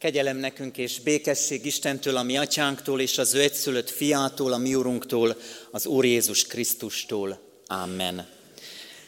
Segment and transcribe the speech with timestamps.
[0.00, 4.74] Kegyelem nekünk és békesség Istentől, a mi atyánktól, és az ő egyszülött fiától, a mi
[4.74, 5.36] úrunktól,
[5.70, 7.40] az Úr Jézus Krisztustól.
[7.66, 8.28] Amen.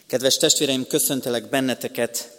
[0.07, 2.31] Kedves testvéreim, köszöntelek benneteket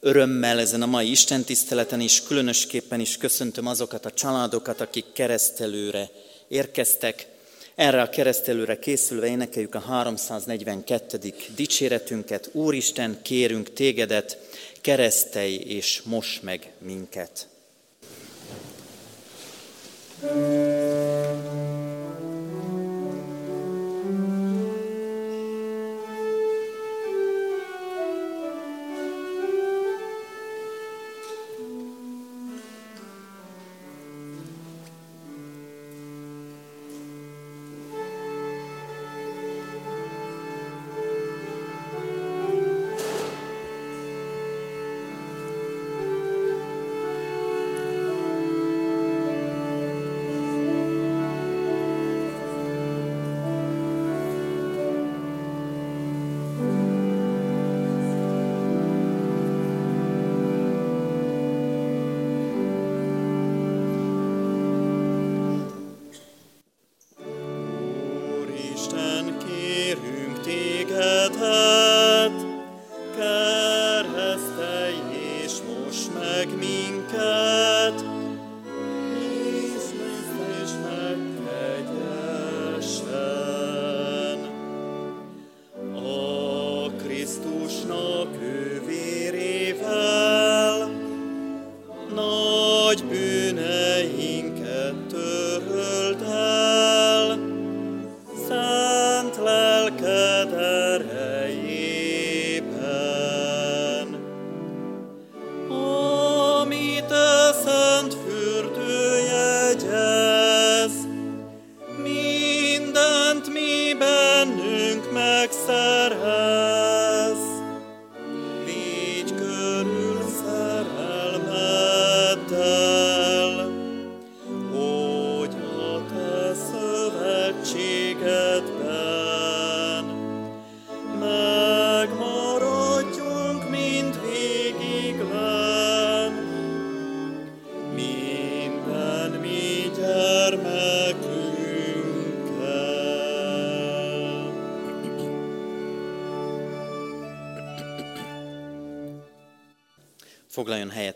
[0.00, 6.10] örömmel ezen a mai Isten tiszteleten is, különösképpen is köszöntöm azokat a családokat, akik keresztelőre
[6.48, 7.26] érkeztek.
[7.74, 11.18] Erre a keresztelőre készülve énekeljük a 342.
[11.54, 12.50] dicséretünket.
[12.52, 14.38] Úristen, kérünk tégedet,
[14.80, 17.49] keresztelj és mos meg minket.
[20.22, 20.79] Música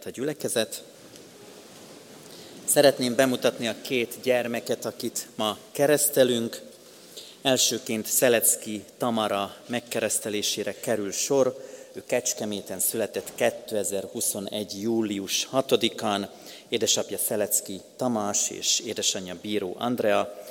[0.07, 0.83] a gyülekezet.
[2.65, 6.63] Szeretném bemutatni a két gyermeket, akit ma keresztelünk.
[7.43, 11.65] Elsőként Szelecki Tamara megkeresztelésére kerül sor.
[11.93, 14.83] Ő Kecskeméten született 2021.
[14.83, 16.29] július 6-án.
[16.69, 20.43] Édesapja Szelecki Tamás és édesanyja Bíró Andrea.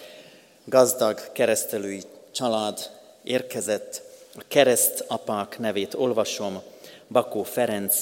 [0.66, 2.90] Gazdag keresztelői család
[3.24, 4.02] érkezett.
[4.36, 6.62] A keresztapák nevét olvasom.
[7.08, 7.96] Bakó Ferenc,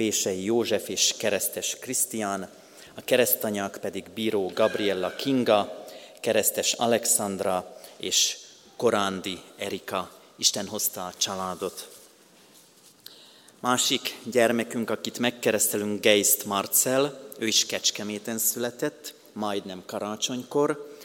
[0.00, 2.48] Vései József és keresztes Krisztián,
[2.94, 5.86] a keresztanyák pedig bíró Gabriella Kinga,
[6.20, 8.36] keresztes Alexandra és
[8.76, 10.10] Korándi Erika.
[10.36, 11.88] Isten hozta a családot.
[13.58, 20.96] Másik gyermekünk, akit megkeresztelünk, Geist Marcel, ő is Kecskeméten született, majdnem karácsonykor,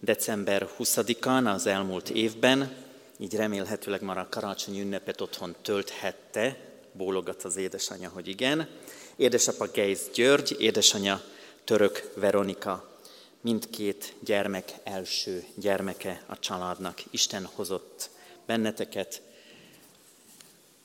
[0.00, 2.74] december 20-án az elmúlt évben,
[3.18, 8.68] így remélhetőleg már a karácsonyi ünnepet otthon tölthette, bólogat az édesanyja, hogy igen.
[9.16, 11.22] Édesapa Geiz György, édesanyja
[11.64, 12.98] Török Veronika,
[13.40, 17.02] mindkét gyermek első gyermeke a családnak.
[17.10, 18.10] Isten hozott
[18.46, 19.22] benneteket,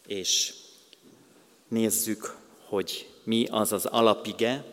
[0.07, 0.53] és
[1.67, 2.35] nézzük,
[2.65, 4.65] hogy mi az az alapige,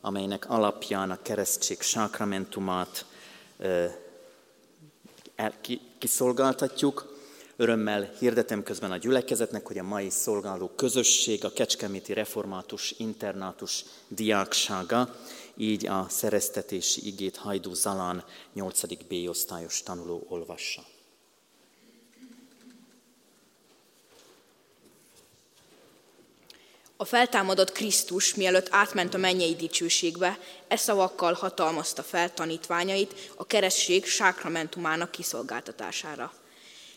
[0.00, 3.04] amelynek alapján a keresztség sákramentumát
[5.98, 7.19] kiszolgáltatjuk,
[7.60, 15.16] Örömmel hirdetem közben a gyülekezetnek, hogy a mai szolgáló közösség a Kecskeméti Református Internátus diáksága,
[15.56, 18.82] így a szereztetési igét Hajdú Zalán 8.
[19.08, 20.82] B osztályos tanuló olvassa.
[26.96, 30.38] A feltámadott Krisztus, mielőtt átment a mennyei dicsőségbe,
[30.68, 36.39] e szavakkal hatalmazta fel tanítványait a keresztség sákramentumának kiszolgáltatására.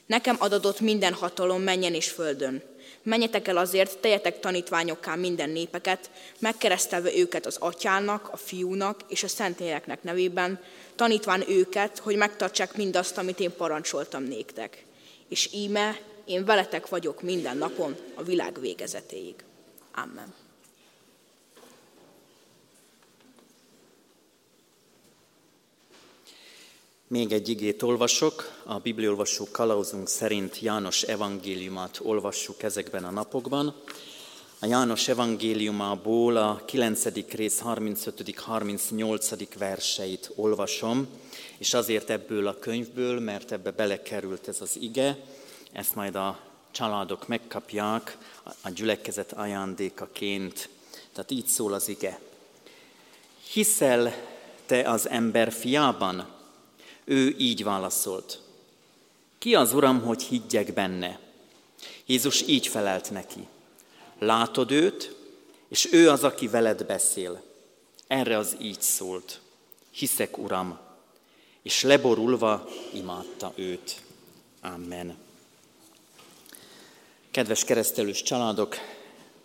[0.05, 2.61] Nekem adott minden hatalom menjen és földön.
[3.03, 9.27] Menjetek el azért, tejetek tanítványokká minden népeket, megkeresztelve őket az atyának, a fiúnak és a
[9.27, 10.59] szentléleknek nevében,
[10.95, 14.85] tanítván őket, hogy megtartsák mindazt, amit én parancsoltam néktek.
[15.29, 19.35] És íme, én veletek vagyok minden napon a világ végezetéig.
[19.93, 20.42] Amen.
[27.13, 33.75] Még egy igét olvasok, a bibliolvasó kalauzunk szerint János evangéliumát olvassuk ezekben a napokban.
[34.59, 37.03] A János evangéliumából a 9.
[37.29, 39.47] rész 35.-38.
[39.57, 41.07] verseit olvasom,
[41.57, 45.17] és azért ebből a könyvből, mert ebbe belekerült ez az ige,
[45.71, 46.39] ezt majd a
[46.71, 48.17] családok megkapják
[48.61, 50.69] a gyülekezet ajándékaként.
[51.11, 52.19] Tehát így szól az ige.
[53.51, 54.13] Hiszel
[54.65, 56.32] te az ember fiában?
[57.05, 58.39] Ő így válaszolt.
[59.37, 61.19] Ki az Uram, hogy higgyek benne?
[62.05, 63.47] Jézus így felelt neki.
[64.19, 65.15] Látod őt,
[65.67, 67.43] és ő az, aki veled beszél.
[68.07, 69.39] Erre az így szólt.
[69.91, 70.79] Hiszek, Uram,
[71.61, 74.01] és leborulva imádta őt.
[74.61, 75.15] Amen.
[77.31, 78.75] Kedves keresztelős családok,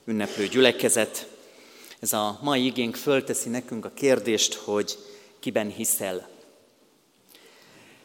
[0.04, 1.28] ünneplő gyülekezet,
[2.00, 4.98] ez a mai igénk fölteszi nekünk a kérdést, hogy
[5.38, 6.28] kiben hiszel.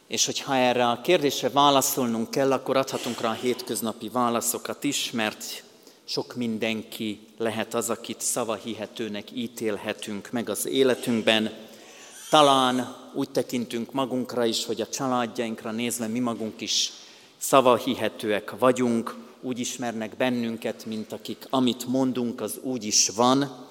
[0.08, 5.62] És hogyha erre a kérdésre válaszolnunk kell, akkor adhatunk rá a hétköznapi válaszokat is, mert
[6.04, 11.52] sok mindenki lehet az, akit szavahihetőnek ítélhetünk meg az életünkben.
[12.30, 16.92] Talán úgy tekintünk magunkra is, hogy a családjainkra nézve mi magunk is
[17.36, 23.66] szavahihetőek vagyunk, úgy ismernek bennünket, mint akik amit mondunk, az úgy is van,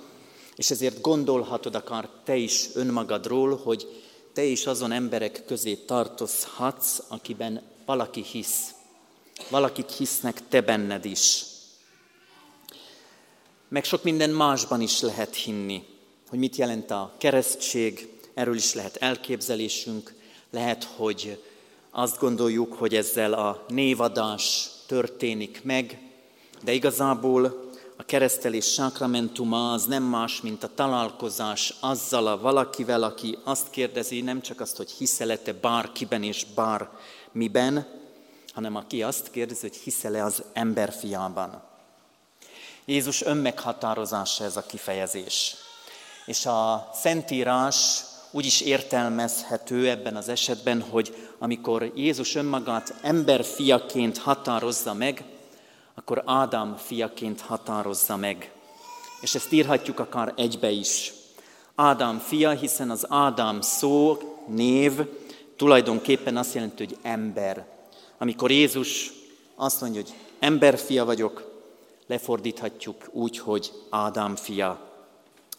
[0.55, 4.03] és ezért gondolhatod akár te is önmagadról, hogy
[4.33, 8.71] te is azon emberek közé tartozhatsz, akiben valaki hisz.
[9.49, 11.43] Valakik hisznek te benned is.
[13.67, 15.83] Meg sok minden másban is lehet hinni,
[16.29, 20.13] hogy mit jelent a keresztség, erről is lehet elképzelésünk,
[20.49, 21.43] lehet, hogy
[21.91, 25.99] azt gondoljuk, hogy ezzel a névadás történik meg,
[26.63, 27.62] de igazából
[28.03, 34.21] a keresztelés sakramentuma az nem más, mint a találkozás azzal a valakivel, aki azt kérdezi,
[34.21, 37.87] nem csak azt, hogy hiszel-e bárkiben és bármiben,
[38.53, 41.63] hanem aki azt kérdezi, hogy hiszel-e az emberfiában.
[42.85, 45.55] Jézus önmeghatározása ez a kifejezés.
[46.25, 54.93] És a Szentírás úgy is értelmezhető ebben az esetben, hogy amikor Jézus önmagát emberfiaként határozza
[54.93, 55.23] meg,
[55.95, 58.51] akkor Ádám fiaként határozza meg.
[59.21, 61.13] És ezt írhatjuk akár egybe is.
[61.75, 64.17] Ádám fia, hiszen az Ádám szó,
[64.47, 64.91] név
[65.55, 67.67] tulajdonképpen azt jelenti, hogy ember.
[68.17, 69.11] Amikor Jézus
[69.55, 71.51] azt mondja, hogy emberfia vagyok,
[72.07, 74.79] lefordíthatjuk úgy, hogy Ádám fia.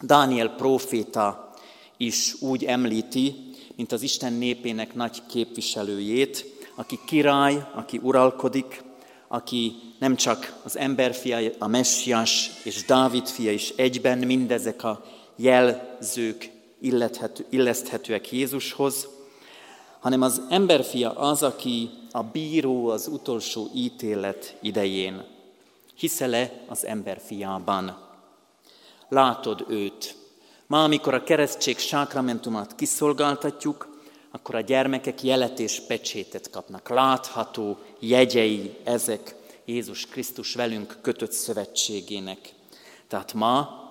[0.00, 1.52] Dániel próféta
[1.96, 3.34] is úgy említi,
[3.76, 6.44] mint az Isten népének nagy képviselőjét,
[6.74, 8.82] aki király, aki uralkodik,
[9.28, 15.04] aki nem csak az ember fia, a messias és Dávid fia is egyben, mindezek a
[15.36, 16.50] jelzők
[17.50, 19.08] illeszthetőek Jézushoz,
[20.00, 25.24] hanem az emberfia az, aki a bíró az utolsó ítélet idején.
[25.96, 27.98] Hiszel-e az emberfiában?
[29.08, 30.16] Látod őt.
[30.66, 33.98] Ma, amikor a keresztség sákramentumát kiszolgáltatjuk,
[34.30, 36.88] akkor a gyermekek jelet és pecsétet kapnak.
[36.88, 42.38] Látható jegyei ezek Jézus Krisztus velünk kötött szövetségének.
[43.08, 43.82] Tehát ma,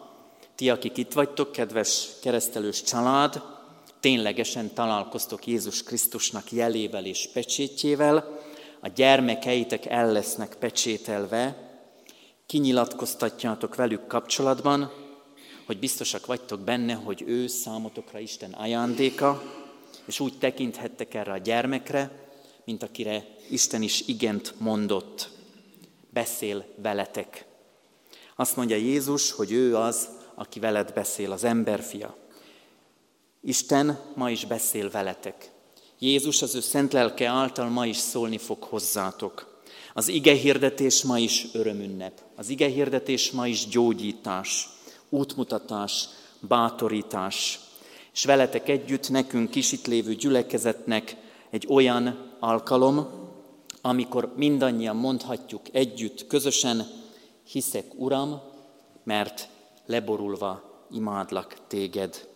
[0.56, 3.42] ti, akik itt vagytok, kedves keresztelős család,
[4.00, 8.42] ténylegesen találkoztok Jézus Krisztusnak jelével és pecsétjével,
[8.80, 11.72] a gyermekeitek el lesznek pecsételve,
[12.46, 14.92] kinyilatkoztatjátok velük kapcsolatban,
[15.66, 19.44] hogy biztosak vagytok benne, hogy ő számotokra Isten ajándéka,
[20.06, 22.30] és úgy tekinthettek erre a gyermekre,
[22.66, 25.30] mint akire Isten is igent mondott.
[26.14, 27.46] Beszél veletek.
[28.36, 32.16] Azt mondja Jézus, hogy ő az, aki veled beszél, az emberfia.
[33.42, 35.52] Isten ma is beszél veletek.
[36.00, 39.62] Jézus az ő szent lelke által ma is szólni fog hozzátok.
[39.94, 42.22] Az ige hirdetés ma is örömünnep.
[42.36, 44.70] Az ige hirdetés ma is gyógyítás,
[45.10, 46.08] útmutatás,
[46.40, 47.60] bátorítás.
[48.14, 51.16] És veletek együtt nekünk kis itt lévő gyülekezetnek
[51.50, 53.23] egy olyan alkalom,
[53.86, 56.88] amikor mindannyian mondhatjuk együtt, közösen,
[57.44, 58.42] hiszek, Uram,
[59.04, 59.48] mert
[59.86, 62.28] leborulva imádlak téged.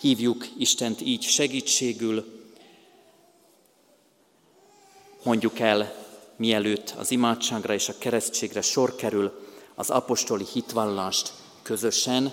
[0.00, 2.24] Hívjuk Istent így segítségül,
[5.22, 5.94] mondjuk el,
[6.36, 12.32] mielőtt az imádságra és a keresztségre sor kerül, az apostoli hitvallást közösen,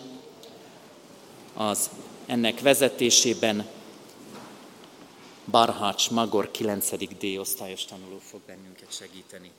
[1.54, 1.90] az
[2.26, 3.68] ennek vezetésében
[5.52, 6.90] Barhács Magor 9.
[6.98, 9.52] D osztályos tanuló fog bennünket segíteni.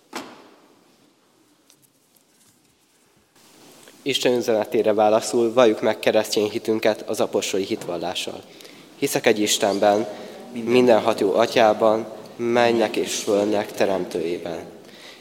[4.02, 8.42] Isten üzenetére válaszul valljuk meg keresztény hitünket az apostoli hitvallással.
[8.99, 10.09] Hiszek egy Istenben,
[10.52, 12.06] mindenható atyában,
[12.37, 14.64] mennek és fölnek teremtőjében,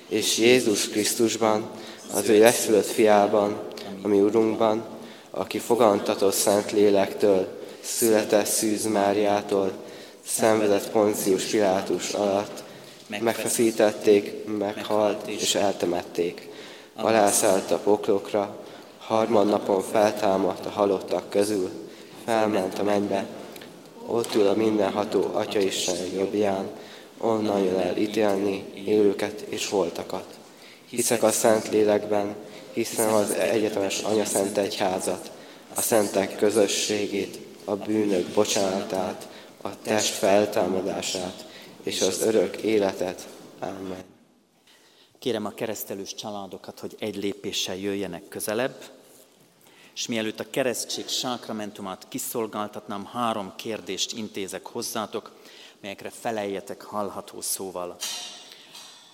[0.08, 1.70] és Jézus Krisztusban,
[2.14, 3.62] az ő leszülött fiában,
[4.02, 4.84] ami Urunkban,
[5.30, 7.48] aki fogantatott Szent Lélektől,
[7.82, 9.88] született Szűz Máriától,
[10.30, 12.64] szenvedett Poncius Pilátus alatt,
[13.08, 16.48] megfeszítették, meghalt és eltemették.
[16.96, 18.58] Alászállt a poklokra,
[19.00, 21.70] harmadnapon feltámadt a halottak közül,
[22.26, 23.26] felment a mennybe,
[24.06, 26.70] ott ül a mindenható Atya Isten jobbján,
[27.18, 30.26] onnan jön el ítélni élőket és voltakat.
[30.90, 32.36] Hiszek a Szent Lélekben,
[32.74, 35.32] hiszen az egyetemes Anya Szent Egyházat,
[35.76, 39.28] a szentek közösségét, a bűnök bocsánatát,
[39.62, 41.46] a test feltámadását
[41.84, 43.28] és az örök életet.
[43.60, 44.04] Amen.
[45.20, 48.84] Kérem a keresztelős családokat, hogy egy lépéssel jöjjenek közelebb,
[49.96, 55.32] és mielőtt a keresztség sákramentumát kiszolgáltatnám, három kérdést intézek hozzátok,
[55.82, 57.96] melyekre feleljetek hallható szóval.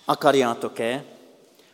[0.04, 1.04] Akarjátok-e,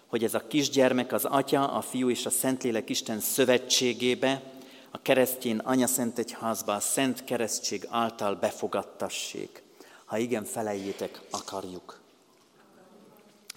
[0.06, 4.42] hogy ez a kisgyermek az Atya, a Fiú és a Szentlélek Isten szövetségébe,
[4.94, 9.62] a keresztjén Anya Szent Egyházba a Szent Keresztség által befogadtassék?
[10.04, 12.00] Ha igen, feleljétek, akarjuk.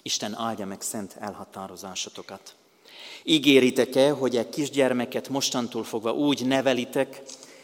[0.02, 2.54] Isten áldja meg szent elhatározásotokat.
[3.22, 7.22] Ígéritek-e, hogy egy kisgyermeket mostantól fogva úgy nevelitek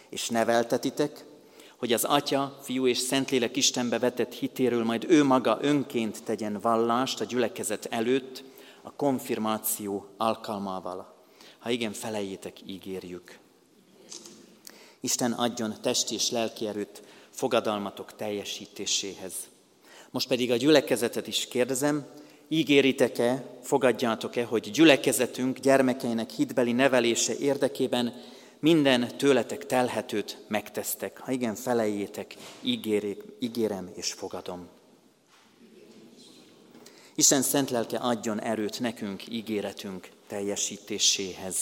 [0.08, 1.24] és neveltetitek,
[1.76, 7.20] hogy az Atya, Fiú és Szentlélek Istenbe vetett hitéről majd ő maga önként tegyen vallást
[7.20, 8.44] a gyülekezet előtt,
[8.82, 11.14] a konfirmáció alkalmával.
[11.58, 13.40] Ha igen, felejétek, ígérjük.
[15.04, 19.32] Isten adjon testi és lelki erőt fogadalmatok teljesítéséhez.
[20.10, 22.06] Most pedig a gyülekezetet is kérdezem,
[22.48, 28.14] ígéritek-e, fogadjátok-e, hogy gyülekezetünk gyermekeinek hitbeli nevelése érdekében
[28.58, 31.18] minden tőletek telhetőt megtesztek.
[31.18, 34.68] Ha igen, felejétek, ígérik, ígérem és fogadom.
[37.14, 41.56] Isten szent lelke adjon erőt nekünk ígéretünk teljesítéséhez.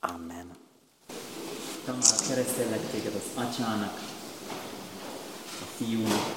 [0.00, 0.65] Amen.
[1.86, 4.00] Tamara, keresztellek téged az Atyának,
[5.62, 6.34] a Fiúnak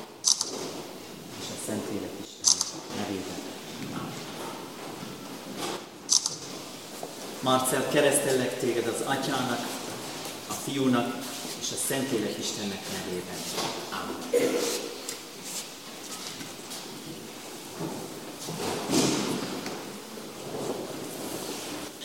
[1.40, 3.38] és a Szentlélek Istennek nevében.
[7.42, 9.68] Marcel, keresztellek téged az Atyának,
[10.50, 11.18] a Fiúnak
[11.62, 13.38] és a Szentlélek Istennek nevében.
[13.92, 14.89] Amen.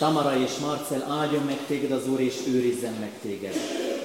[0.04, 3.54] Tamara és Marcel, áldjon meg téged az Úr, és őrizzen meg téged.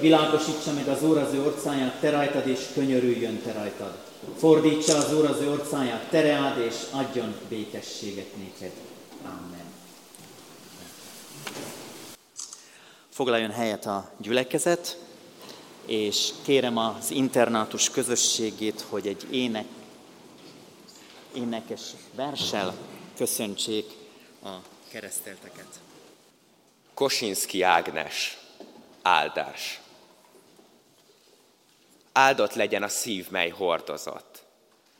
[0.00, 3.98] Világosítsa meg az Úr az ő orcáját, te rajtad, és könyörüljön te rajtad.
[4.36, 8.70] Fordítsa az Úr az ő orcáját, te reád, és adjon békességet néked.
[9.24, 9.72] Amen.
[13.08, 14.98] Foglaljon helyet a gyülekezet,
[15.86, 19.66] és kérem az internátus közösségét, hogy egy ének,
[21.34, 21.82] énekes
[22.14, 22.74] versel
[23.16, 23.86] köszöntsék
[24.42, 24.50] a
[24.90, 25.80] keresztelteket.
[27.00, 28.38] Kosinski Ágnes,
[29.02, 29.80] áldás.
[32.12, 34.44] Áldott legyen a szív, mely hordozott,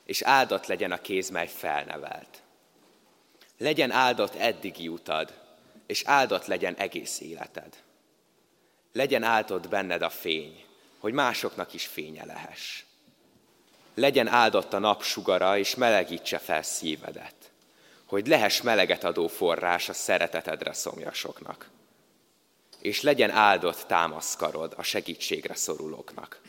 [0.04, 2.42] és áldott legyen a kéz, mely felnevelt.
[3.58, 5.34] Legyen áldott eddigi utad,
[5.86, 7.76] és áldott legyen egész életed.
[8.92, 10.64] Legyen áldott benned a fény,
[10.98, 12.84] hogy másoknak is fénye lehess.
[13.94, 17.34] Legyen áldott a nap sugara, és melegítse fel szívedet
[18.06, 21.70] hogy lehess meleget adó forrás a szeretetedre szomjasoknak.
[22.80, 26.40] És legyen áldott támaszkarod a segítségre szorulóknak.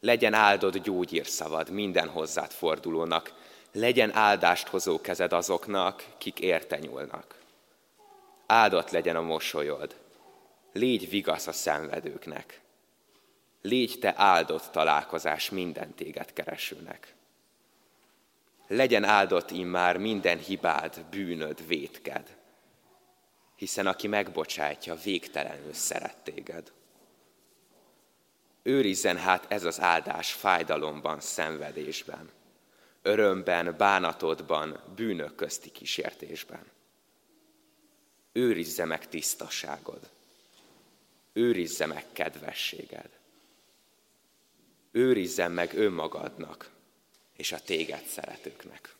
[0.00, 3.32] Legyen áldott gyógyírszavad minden hozzád fordulónak,
[3.72, 7.38] legyen áldást hozó kezed azoknak, kik érte nyúlnak.
[8.46, 9.94] Áldott legyen a mosolyod,
[10.72, 12.60] légy vigasz a szenvedőknek.
[13.62, 17.14] Légy te áldott találkozás minden téged keresőnek.
[18.66, 22.36] Legyen áldott immár minden hibád, bűnöd, vétked,
[23.54, 26.72] hiszen aki megbocsátja, végtelenül szeret téged.
[28.62, 32.30] Őrizzen hát ez az áldás fájdalomban, szenvedésben,
[33.02, 36.70] örömben, bánatodban, bűnök közti kísértésben.
[38.32, 40.08] Őrizze meg tisztaságod,
[41.32, 43.08] őrizze meg kedvességed,
[44.90, 46.70] őrizzen meg önmagadnak,
[47.36, 48.94] és a téged szeretőknek.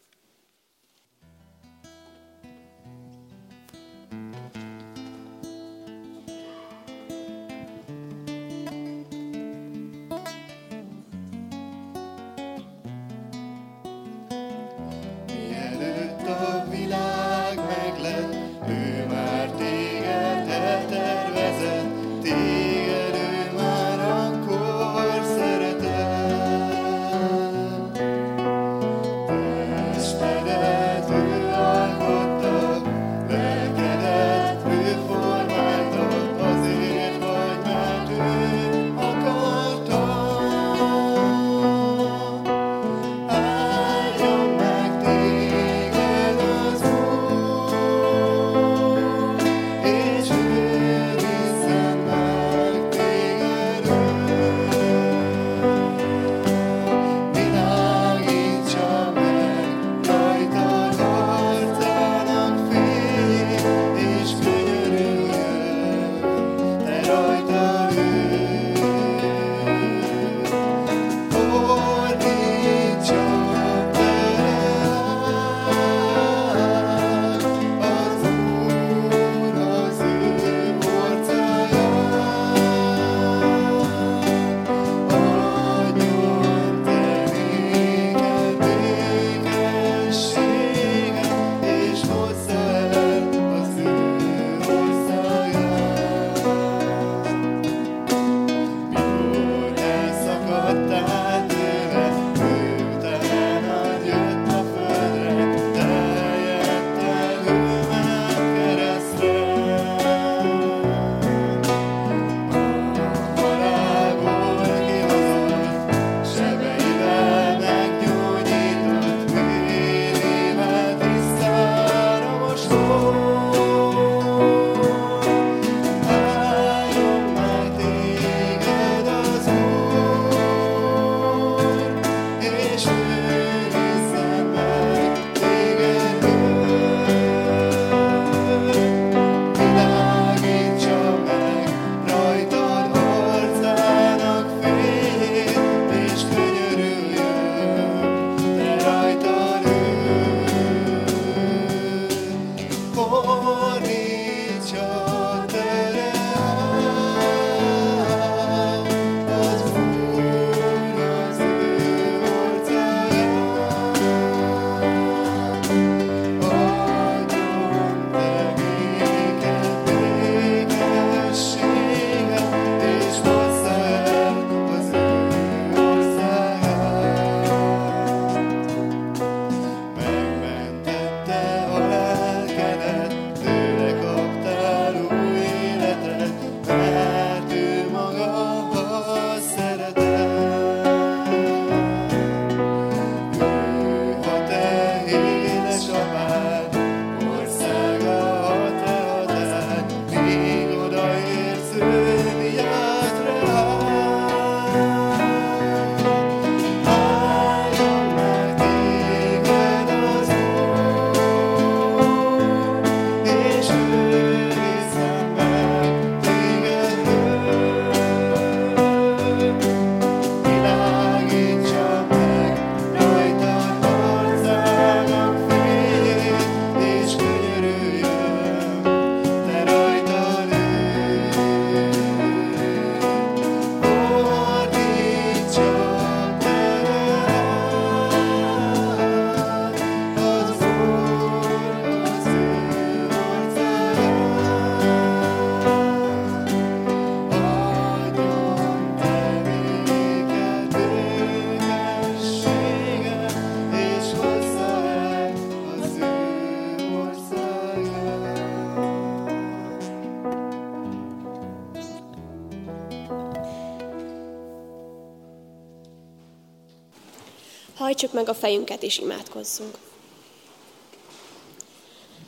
[268.24, 269.78] Meg a fejünket és imádkozzunk.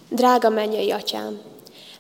[0.08, 1.40] Drága mennyei atyám,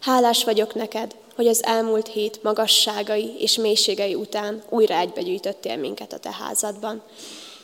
[0.00, 6.18] hálás vagyok neked, hogy az elmúlt hét magasságai és mélységei után újra egybegyűjtöttél minket a
[6.18, 7.02] te házadban,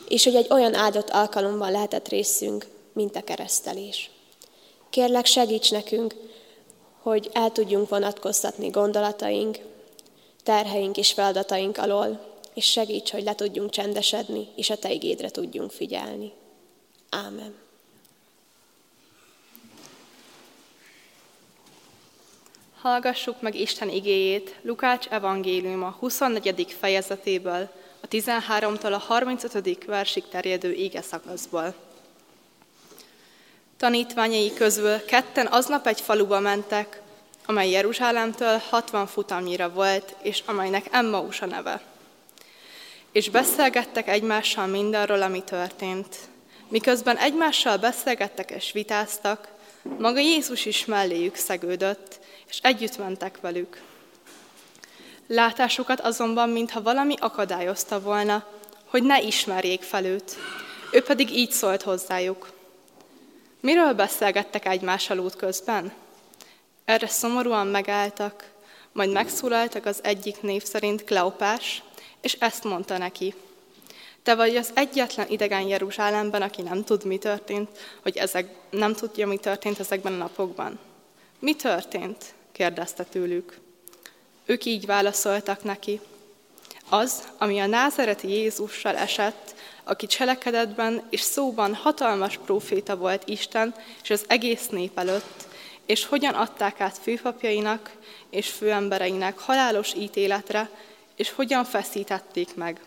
[0.07, 4.09] és hogy egy olyan áldott alkalommal lehetett részünk, mint a keresztelés.
[4.89, 6.15] Kérlek, segíts nekünk,
[7.01, 9.57] hogy el tudjunk vonatkoztatni gondolataink,
[10.43, 15.71] terheink és feladataink alól, és segíts, hogy le tudjunk csendesedni, és a Te igédre tudjunk
[15.71, 16.31] figyelni.
[17.09, 17.55] Ámen.
[22.81, 26.75] Hallgassuk meg Isten igéjét Lukács evangéliuma 24.
[26.79, 27.69] fejezetéből,
[28.01, 29.85] a 13-tól a 35.
[29.85, 31.75] versig terjedő ége szakaszból.
[33.77, 37.01] Tanítványai közül ketten aznap egy faluba mentek,
[37.45, 41.92] amely Jeruzsálemtől 60 futamnyira volt, és amelynek Emmaus a neve.
[43.13, 46.15] És beszélgettek egymással mindarról, ami történt.
[46.67, 49.47] Miközben egymással beszélgettek és vitáztak,
[49.97, 53.81] maga Jézus is melléjük szegődött, és együtt mentek velük.
[55.27, 58.45] Látásukat azonban, mintha valami akadályozta volna,
[58.89, 60.35] hogy ne ismerjék fel őt.
[60.91, 62.51] Ő pedig így szólt hozzájuk.
[63.59, 65.93] Miről beszélgettek egymással út közben?
[66.85, 68.51] Erre szomorúan megálltak,
[68.91, 71.83] majd megszólaltak az egyik név szerint Kleopás,
[72.23, 73.33] és ezt mondta neki.
[74.23, 77.69] Te vagy az egyetlen idegen Jeruzsálemben, aki nem tud, mi történt,
[78.01, 80.79] hogy ezek, nem tudja, mi történt ezekben a napokban.
[81.39, 82.33] Mi történt?
[82.51, 83.59] kérdezte tőlük.
[84.45, 85.99] Ők így válaszoltak neki.
[86.89, 94.09] Az, ami a názereti Jézussal esett, aki cselekedetben és szóban hatalmas próféta volt Isten és
[94.09, 95.47] az egész nép előtt,
[95.85, 97.91] és hogyan adták át főpapjainak
[98.29, 100.69] és főembereinek halálos ítéletre,
[101.15, 102.81] és hogyan feszítették meg.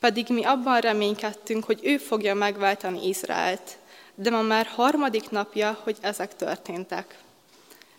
[0.00, 3.78] Pedig mi abban reménykedtünk, hogy ő fogja megváltani Izraelt,
[4.14, 7.18] de ma már harmadik napja, hogy ezek történtek.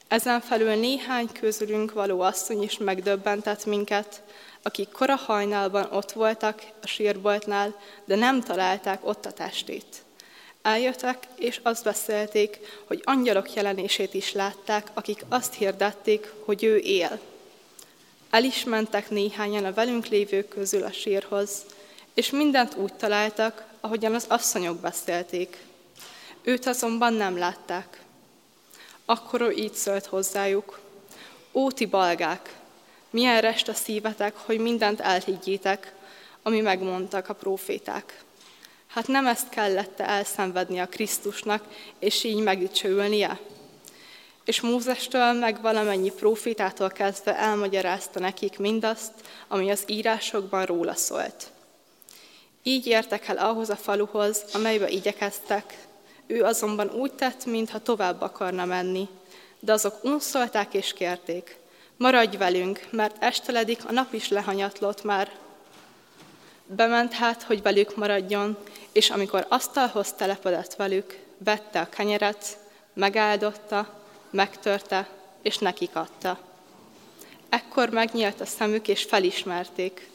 [0.08, 4.24] Ezen felül néhány közülünk való asszony is megdöbbentett minket,
[4.62, 10.04] akik kora hajnalban ott voltak a sírboltnál, de nem találták ott a testét.
[10.62, 17.20] Eljöttek, és azt beszélték, hogy angyalok jelenését is látták, akik azt hirdették, hogy ő él.
[18.32, 21.66] El is mentek néhányan a velünk lévők közül a sírhoz,
[22.14, 25.58] és mindent úgy találtak, ahogyan az asszonyok beszélték.
[26.44, 28.02] Őt azonban nem látták.
[29.06, 30.80] Akkor ő így szólt hozzájuk.
[31.54, 32.56] Óti balgák,
[33.10, 35.94] milyen rest a szívetek, hogy mindent elhiggyétek,
[36.42, 38.24] ami megmondtak a proféták.
[38.88, 41.64] Hát nem ezt kellett elszenvedni a Krisztusnak,
[42.00, 43.40] és így megdicsőülnie?
[44.52, 49.12] És Mózestől meg valamennyi profétától kezdve elmagyarázta nekik mindazt,
[49.48, 51.52] ami az írásokban róla szólt.
[52.64, 55.78] Így értek el ahhoz a faluhoz, amelybe igyekeztek.
[56.28, 59.08] Ő azonban úgy tett, mintha tovább akarna menni.
[59.60, 61.58] De azok unszolták és kérték,
[61.98, 65.32] maradj velünk, mert esteledik, a nap is lehanyatlott már.
[66.66, 68.58] Bement hát, hogy velük maradjon,
[68.92, 72.58] és amikor asztalhoz telepedett velük, vette a kenyeret,
[72.94, 74.00] megáldotta,
[74.32, 75.10] megtörte,
[75.42, 76.40] és nekik adta.
[77.50, 80.10] Ekkor megnyílt a szemük, és felismerték.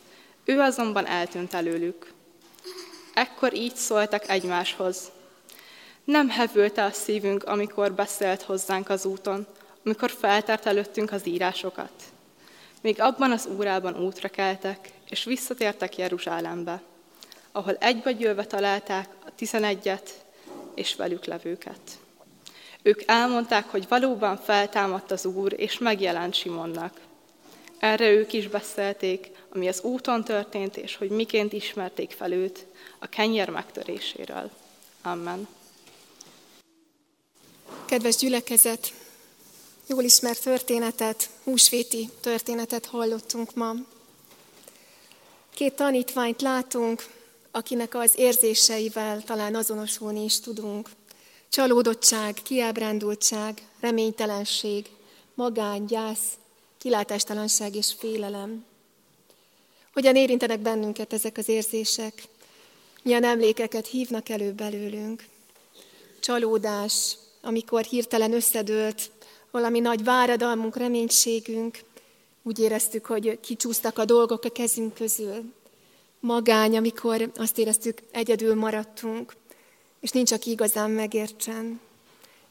[0.44, 2.12] Ő azonban eltűnt előlük.
[3.14, 5.10] Ekkor így szóltak egymáshoz.
[6.04, 9.46] Nem hevülte a szívünk, amikor beszélt hozzánk az úton,
[9.84, 11.92] amikor feltárt előttünk az írásokat.
[12.80, 16.82] Még abban az órában útra keltek, és visszatértek Jeruzsálembe,
[17.52, 17.78] ahol
[18.18, 20.24] győve találták a tizenegyet
[20.74, 21.80] és velük levőket.
[22.86, 27.00] Ők elmondták, hogy valóban feltámadt az Úr, és megjelent Simonnak.
[27.78, 32.66] Erre ők is beszélték, ami az úton történt, és hogy miként ismerték fel őt
[32.98, 34.50] a kenyer megtöréséről.
[35.02, 35.48] Amen.
[37.84, 38.92] Kedves gyülekezet,
[39.86, 43.72] jól ismert történetet, húsvéti történetet hallottunk ma.
[45.54, 47.06] Két tanítványt látunk,
[47.50, 50.88] akinek az érzéseivel talán azonosulni is tudunk.
[51.48, 54.86] Csalódottság, kiábrándultság, reménytelenség,
[55.34, 56.38] magány, gyász,
[56.78, 58.64] kilátástalanság és félelem.
[59.92, 62.22] Hogyan érintenek bennünket ezek az érzések?
[63.02, 65.24] Milyen emlékeket hívnak elő belőlünk?
[66.20, 69.10] Csalódás, amikor hirtelen összedőlt
[69.50, 71.78] valami nagy váradalmunk, reménységünk,
[72.42, 75.52] úgy éreztük, hogy kicsúsztak a dolgok a kezünk közül.
[76.20, 79.34] Magány, amikor azt éreztük, egyedül maradtunk,
[80.06, 81.80] és nincs, aki igazán megértsen.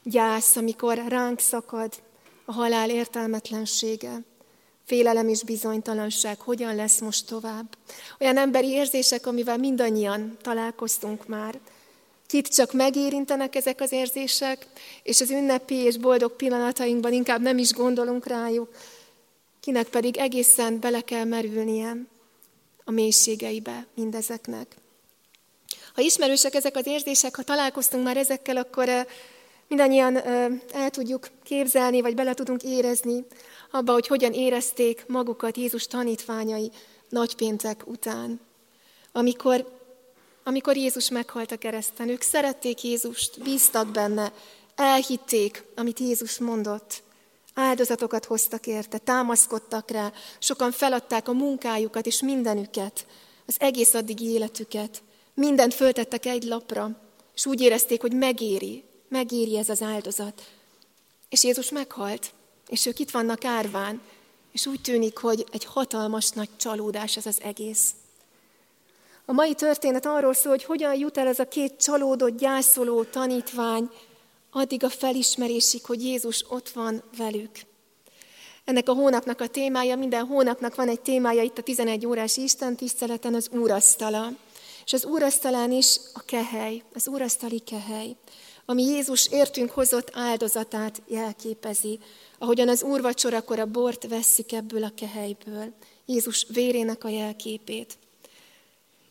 [0.02, 1.92] Gyász, amikor ránk szakad
[2.44, 4.24] a halál értelmetlensége,
[4.84, 7.76] Félelem és bizonytalanság, hogyan lesz most tovább.
[8.20, 11.60] Olyan emberi érzések, amivel mindannyian találkoztunk már.
[12.26, 14.66] Kit csak megérintenek ezek az érzések,
[15.02, 18.68] és az ünnepi és boldog pillanatainkban inkább nem is gondolunk rájuk,
[19.60, 21.96] kinek pedig egészen bele kell merülnie
[22.84, 24.76] a mélységeibe mindezeknek.
[25.96, 29.06] Ha ismerősek ezek az érzések, ha találkoztunk már ezekkel, akkor
[29.68, 30.16] mindannyian
[30.72, 33.24] el tudjuk képzelni, vagy bele tudunk érezni
[33.70, 36.70] abba, hogy hogyan érezték magukat Jézus tanítványai
[37.08, 38.40] nagypéntek után.
[39.12, 39.78] Amikor,
[40.44, 44.32] amikor Jézus meghalt a kereszten, ők szerették Jézust, bíztak benne,
[44.74, 47.02] elhitték, amit Jézus mondott.
[47.54, 53.06] Áldozatokat hoztak érte, támaszkodtak rá, sokan feladták a munkájukat és mindenüket,
[53.46, 55.02] az egész addigi életüket.
[55.38, 56.90] Mindent föltettek egy lapra,
[57.34, 60.42] és úgy érezték, hogy megéri, megéri ez az áldozat.
[61.28, 62.30] És Jézus meghalt,
[62.68, 64.00] és ők itt vannak árván,
[64.52, 67.90] és úgy tűnik, hogy egy hatalmas nagy csalódás ez az egész.
[69.24, 73.90] A mai történet arról szól, hogy hogyan jut el ez a két csalódott, gyászoló tanítvány
[74.50, 77.50] addig a felismerésig, hogy Jézus ott van velük.
[78.64, 82.76] Ennek a hónapnak a témája, minden hónapnak van egy témája itt a 11 órás Isten
[82.76, 84.30] tiszteleten, az úrasztala.
[84.86, 88.16] És az úrasztalán is a kehely, az úrasztali kehely,
[88.64, 91.98] ami Jézus értünk hozott áldozatát jelképezi,
[92.38, 95.72] ahogyan az úrvacsorakor a bort vesszük ebből a kehelyből,
[96.04, 97.98] Jézus vérének a jelképét.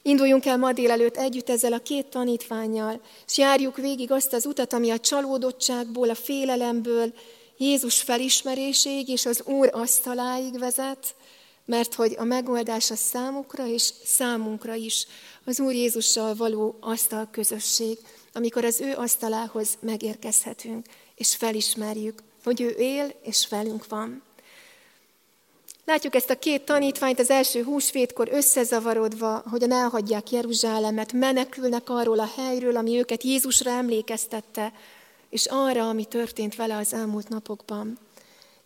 [0.02, 4.74] Induljunk el ma délelőtt együtt ezzel a két tanítványjal, és járjuk végig azt az utat,
[4.74, 7.14] ami a csalódottságból, a félelemből,
[7.58, 11.16] Jézus felismeréséig és az Úr asztaláig vezet,
[11.66, 15.08] mert hogy a megoldás a számukra és számunkra is
[15.46, 17.98] az Úr Jézussal való asztal közösség,
[18.34, 24.24] amikor az ő asztalához megérkezhetünk, és felismerjük, hogy ő él és velünk van.
[25.86, 32.32] Látjuk ezt a két tanítványt az első húsvétkor összezavarodva, hogyan elhagyják Jeruzsálemet, menekülnek arról a
[32.36, 34.74] helyről, ami őket Jézusra emlékeztette,
[35.30, 38.05] és arra, ami történt vele az elmúlt napokban.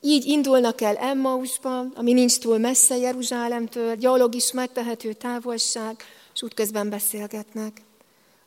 [0.01, 6.89] Így indulnak el Emmausba, ami nincs túl messze Jeruzsálemtől, gyalog is megtehető távolság, és útközben
[6.89, 7.81] beszélgetnek.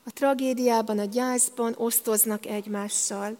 [0.04, 3.36] A tragédiában, a gyászban osztoznak egymással.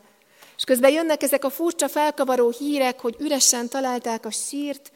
[0.57, 4.93] És közben jönnek ezek a furcsa felkavaró hírek, hogy üresen találták a sírt,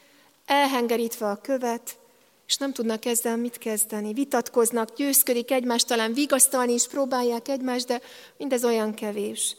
[0.47, 1.99] elhengerítve a követ,
[2.47, 4.13] és nem tudnak ezzel mit kezdeni.
[4.13, 8.01] Vitatkoznak, győzködik egymást, talán vigasztalni is próbálják egymást, de
[8.37, 9.57] mindez olyan kevés.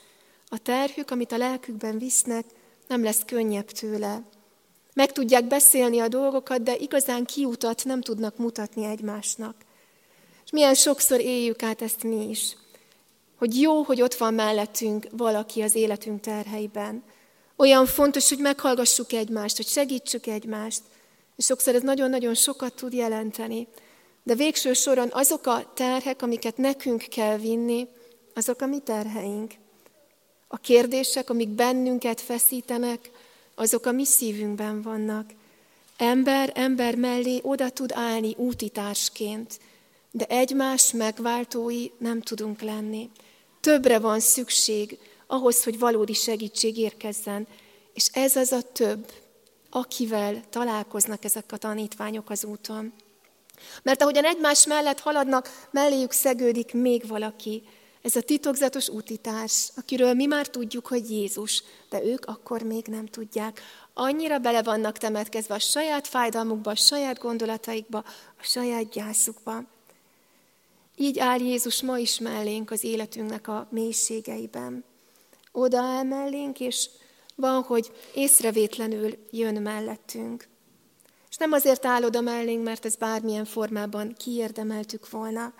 [0.49, 2.45] A terhük, amit a lelkükben visznek,
[2.87, 4.21] nem lesz könnyebb tőle.
[4.93, 9.55] Meg tudják beszélni a dolgokat, de igazán kiutat nem tudnak mutatni egymásnak.
[10.45, 12.55] És milyen sokszor éljük át ezt mi is,
[13.37, 17.03] hogy jó, hogy ott van mellettünk valaki az életünk terheiben,
[17.57, 20.81] olyan fontos, hogy meghallgassuk egymást, hogy segítsük egymást.
[21.35, 23.67] És sokszor ez nagyon-nagyon sokat tud jelenteni.
[24.23, 27.87] De végső soron azok a terhek, amiket nekünk kell vinni,
[28.33, 29.53] azok a mi terheink.
[30.47, 33.11] A kérdések, amik bennünket feszítenek,
[33.55, 35.29] azok a mi szívünkben vannak.
[35.97, 39.59] Ember ember mellé oda tud állni útitársként,
[40.11, 43.09] de egymás megváltói nem tudunk lenni.
[43.61, 47.47] Többre van szükség, ahhoz, hogy valódi segítség érkezzen.
[47.93, 49.11] És ez az a több,
[49.69, 52.93] akivel találkoznak ezek a tanítványok az úton.
[53.83, 57.63] Mert ahogyan egymás mellett haladnak, melléjük szegődik még valaki.
[58.01, 63.05] Ez a titokzatos útitárs, akiről mi már tudjuk, hogy Jézus, de ők akkor még nem
[63.05, 63.61] tudják.
[63.93, 67.97] Annyira bele vannak temetkezve a saját fájdalmukba, a saját gondolataikba,
[68.39, 69.63] a saját gyászukba.
[70.95, 74.83] Így áll Jézus ma is mellénk az életünknek a mélységeiben
[75.57, 76.89] odaáll mellénk, és
[77.35, 80.47] van, hogy észrevétlenül jön mellettünk.
[81.29, 85.53] És nem azért áll oda mellénk, mert ez bármilyen formában kiérdemeltük volna,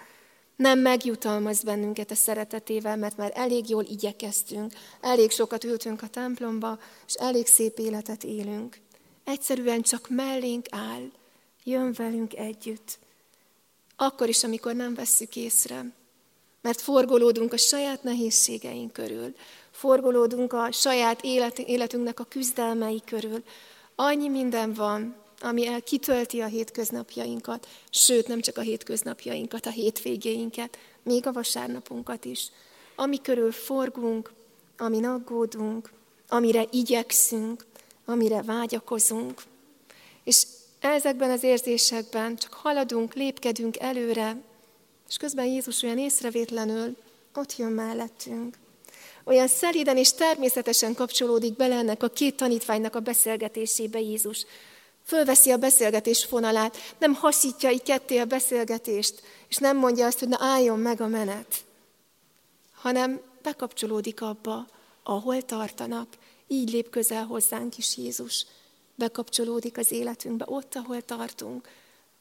[0.58, 6.80] nem megjutalmaz bennünket a szeretetével, mert már elég jól igyekeztünk, elég sokat ültünk a templomba,
[7.08, 8.80] és elég szép életet élünk.
[9.24, 11.12] Egyszerűen csak mellénk áll,
[11.63, 13.00] jön velünk együtt.
[13.96, 15.86] Akkor is, amikor nem vesszük észre,
[16.62, 19.36] mert forgolódunk a saját nehézségeink körül,
[19.72, 23.43] forgolódunk a saját élet, életünknek a küzdelmei körül.
[23.96, 30.78] Annyi minden van, ami el kitölti a hétköznapjainkat, sőt, nem csak a hétköznapjainkat, a hétvégéinket,
[31.04, 32.50] még a vasárnapunkat is.
[32.95, 34.32] Ami körül forgunk,
[34.78, 35.91] amin aggódunk,
[36.30, 37.65] amire igyekszünk,
[38.06, 39.41] amire vágyakozunk.
[40.23, 40.45] És
[40.80, 44.38] ezekben az érzésekben csak haladunk, lépkedünk előre,
[45.10, 46.95] és közben Jézus olyan észrevétlenül
[47.34, 48.56] ott jön mellettünk
[49.28, 54.45] olyan szelíden és természetesen kapcsolódik bele ennek a két tanítványnak a beszélgetésébe Jézus.
[55.08, 60.28] Fölveszi a beszélgetés fonalát, nem hasítja így ketté a beszélgetést, és nem mondja azt, hogy
[60.28, 61.56] na álljon meg a menet,
[62.74, 64.67] hanem bekapcsolódik abba,
[65.04, 66.08] ahol tartanak.
[66.48, 68.46] Így lép közel hozzánk is Jézus.
[68.96, 71.67] Bekapcsolódik az életünkbe, ott, ahol tartunk.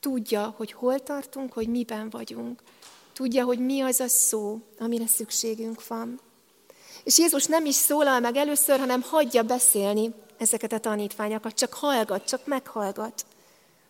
[0.00, 2.62] Tudja, hogy hol tartunk, hogy miben vagyunk.
[3.12, 6.20] Tudja, hogy mi az a szó, amire szükségünk van.
[7.04, 12.24] És Jézus nem is szólal meg először, hanem hagyja beszélni ezeket a tanítványokat, csak hallgat,
[12.24, 13.26] csak meghallgat.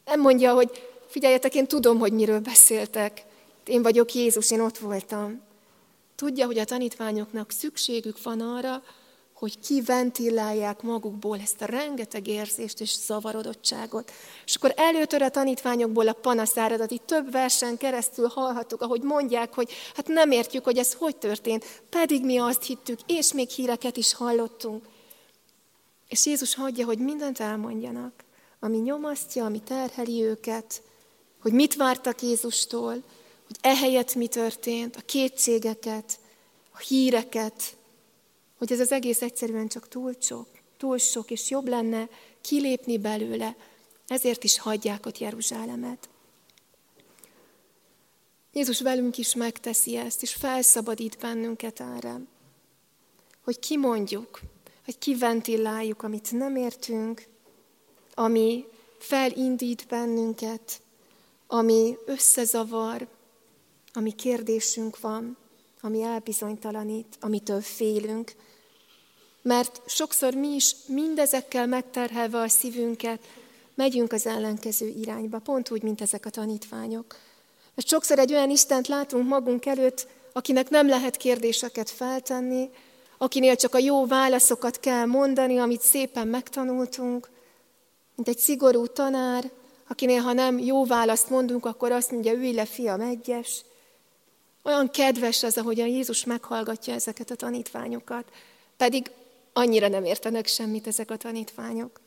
[0.05, 3.25] Nem mondja, hogy figyeljetek, én tudom, hogy miről beszéltek.
[3.67, 5.43] Én vagyok Jézus, én ott voltam.
[6.15, 8.83] Tudja, hogy a tanítványoknak szükségük van arra,
[9.39, 14.13] hogy kiventillálják magukból ezt a rengeteg érzést és zavarodottságot.
[14.45, 19.71] És akkor előtör a tanítványokból a panaszáradat, itt több versen keresztül hallhattuk, ahogy mondják, hogy
[19.95, 24.15] hát nem értjük, hogy ez hogy történt, pedig mi azt hittük, és még híreket is
[24.15, 24.85] hallottunk.
[26.09, 28.25] És Jézus hagyja, hogy mindent elmondjanak,
[28.61, 30.83] ami nyomasztja, ami terheli őket,
[31.41, 32.93] hogy mit vártak Jézustól,
[33.47, 36.19] hogy ehelyett mi történt, a kétségeket,
[36.71, 37.77] a híreket,
[38.59, 42.09] hogy ez az egész egyszerűen csak túl sok, túl sok, és jobb lenne
[42.41, 43.57] kilépni belőle,
[44.07, 46.09] ezért is hagyják ott Jeruzsálemet.
[48.53, 52.21] Jézus velünk is megteszi ezt, és felszabadít bennünket erre,
[53.45, 54.41] hogy kimondjuk,
[54.87, 57.27] hogy kiventilláljuk, amit nem értünk,
[58.15, 58.65] ami
[58.99, 60.81] felindít bennünket,
[61.47, 63.07] ami összezavar,
[63.93, 65.37] ami kérdésünk van,
[65.81, 68.33] ami elbizonytalanít, amitől félünk.
[69.43, 73.21] Mert sokszor mi is mindezekkel megterhelve a szívünket,
[73.75, 77.17] megyünk az ellenkező irányba, pont úgy, mint ezek a tanítványok.
[77.75, 82.71] Mert sokszor egy olyan Istent látunk magunk előtt, akinek nem lehet kérdéseket feltenni,
[83.19, 87.29] akinél csak a jó válaszokat kell mondani, amit szépen megtanultunk,
[88.15, 89.51] mint egy szigorú tanár,
[89.89, 93.65] akinél ha nem jó választ mondunk, akkor azt mondja, ülj le, fiam, egyes.
[94.63, 98.25] Olyan kedves az, a Jézus meghallgatja ezeket a tanítványokat,
[98.77, 99.11] pedig
[99.53, 102.01] annyira nem értenek semmit ezek a tanítványok.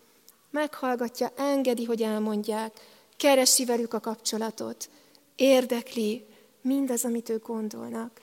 [0.51, 2.79] Meghallgatja, engedi, hogy elmondják,
[3.17, 4.89] keresi velük a kapcsolatot,
[5.35, 6.25] érdekli
[6.61, 8.21] mindaz, amit ők gondolnak.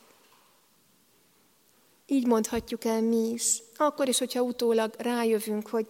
[2.06, 3.62] Így mondhatjuk el mi is.
[3.76, 5.86] Akkor is, hogyha utólag rájövünk, hogy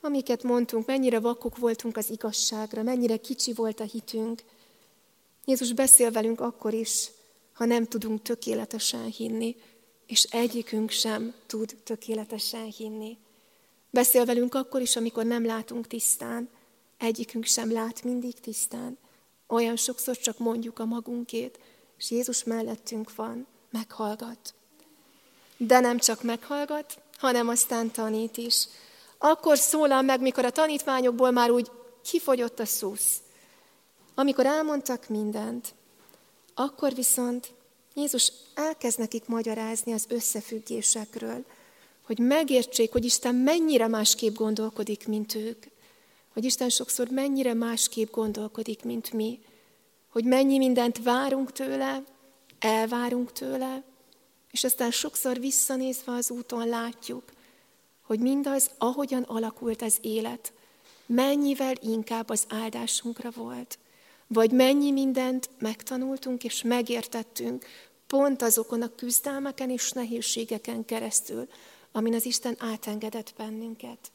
[0.00, 4.42] amiket mondtunk, mennyire vakok voltunk az igazságra, mennyire kicsi volt a hitünk.
[5.44, 7.10] Jézus beszél velünk akkor is,
[7.52, 9.56] ha nem tudunk tökéletesen hinni,
[10.06, 13.18] és egyikünk sem tud tökéletesen hinni.
[13.90, 16.48] Beszél velünk akkor is, amikor nem látunk tisztán,
[16.98, 18.98] egyikünk sem lát mindig tisztán.
[19.46, 21.58] Olyan sokszor csak mondjuk a magunkét,
[21.98, 24.54] és Jézus mellettünk van, meghallgat.
[25.58, 28.66] De nem csak meghallgat, hanem aztán tanít is.
[29.18, 31.70] Akkor szólal meg, mikor a tanítványokból már úgy
[32.02, 33.16] kifogyott a szusz.
[34.14, 35.74] Amikor elmondtak mindent,
[36.54, 37.52] akkor viszont
[37.94, 41.44] Jézus elkezd nekik magyarázni az összefüggésekről,
[42.02, 45.64] hogy megértsék, hogy Isten mennyire másképp gondolkodik, mint ők,
[46.32, 49.40] hogy Isten sokszor mennyire másképp gondolkodik, mint mi,
[50.08, 52.02] hogy mennyi mindent várunk tőle,
[52.58, 53.82] elvárunk tőle,
[54.50, 57.22] és aztán sokszor visszanézve az úton látjuk,
[58.02, 60.52] hogy mindaz, ahogyan alakult az élet,
[61.06, 63.78] mennyivel inkább az áldásunkra volt,
[64.26, 67.64] vagy mennyi mindent megtanultunk és megértettünk
[68.06, 71.48] pont azokon a küzdelmeken és nehézségeken keresztül,
[71.92, 74.10] amin az Isten átengedett bennünket.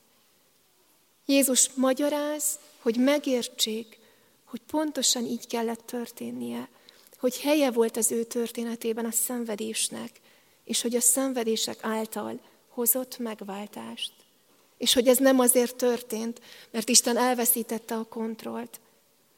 [1.26, 4.00] Jézus magyaráz, hogy megértsék,
[4.44, 6.70] hogy pontosan így kellett történnie,
[7.18, 10.22] hogy helye volt az ő történetében a szenvedésnek,
[10.64, 14.14] és hogy a szenvedések által hozott megváltást.
[14.78, 18.80] És hogy ez nem azért történt, mert Isten elveszítette a kontrollt.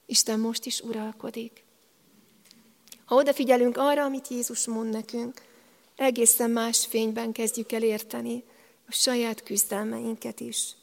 [0.05, 1.63] Isten most is uralkodik.
[3.05, 5.41] Ha odafigyelünk arra, amit Jézus mond nekünk,
[5.95, 8.43] egészen más fényben kezdjük el érteni
[8.87, 10.75] a saját küzdelmeinket is.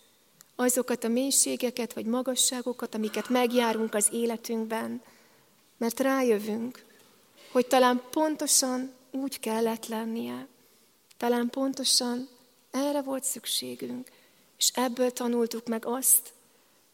[0.57, 5.03] Azokat a mélységeket vagy magasságokat, amiket megjárunk az életünkben,
[5.77, 6.85] mert rájövünk,
[7.53, 10.47] hogy talán pontosan úgy kellett lennie,
[11.17, 12.29] talán pontosan
[12.71, 14.11] erre volt szükségünk,
[14.59, 16.33] és ebből tanultuk meg azt,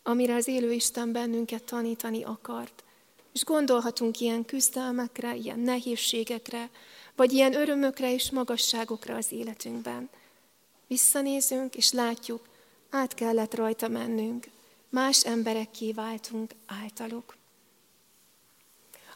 [0.02, 2.84] amire az élő Isten bennünket tanítani akart.
[3.32, 6.70] És gondolhatunk ilyen küzdelmekre, ilyen nehézségekre,
[7.16, 10.08] vagy ilyen örömökre és magasságokra az életünkben.
[10.86, 12.48] Visszanézünk, és látjuk,
[12.90, 14.46] át kellett rajta mennünk,
[14.88, 17.36] más emberekké váltunk általuk.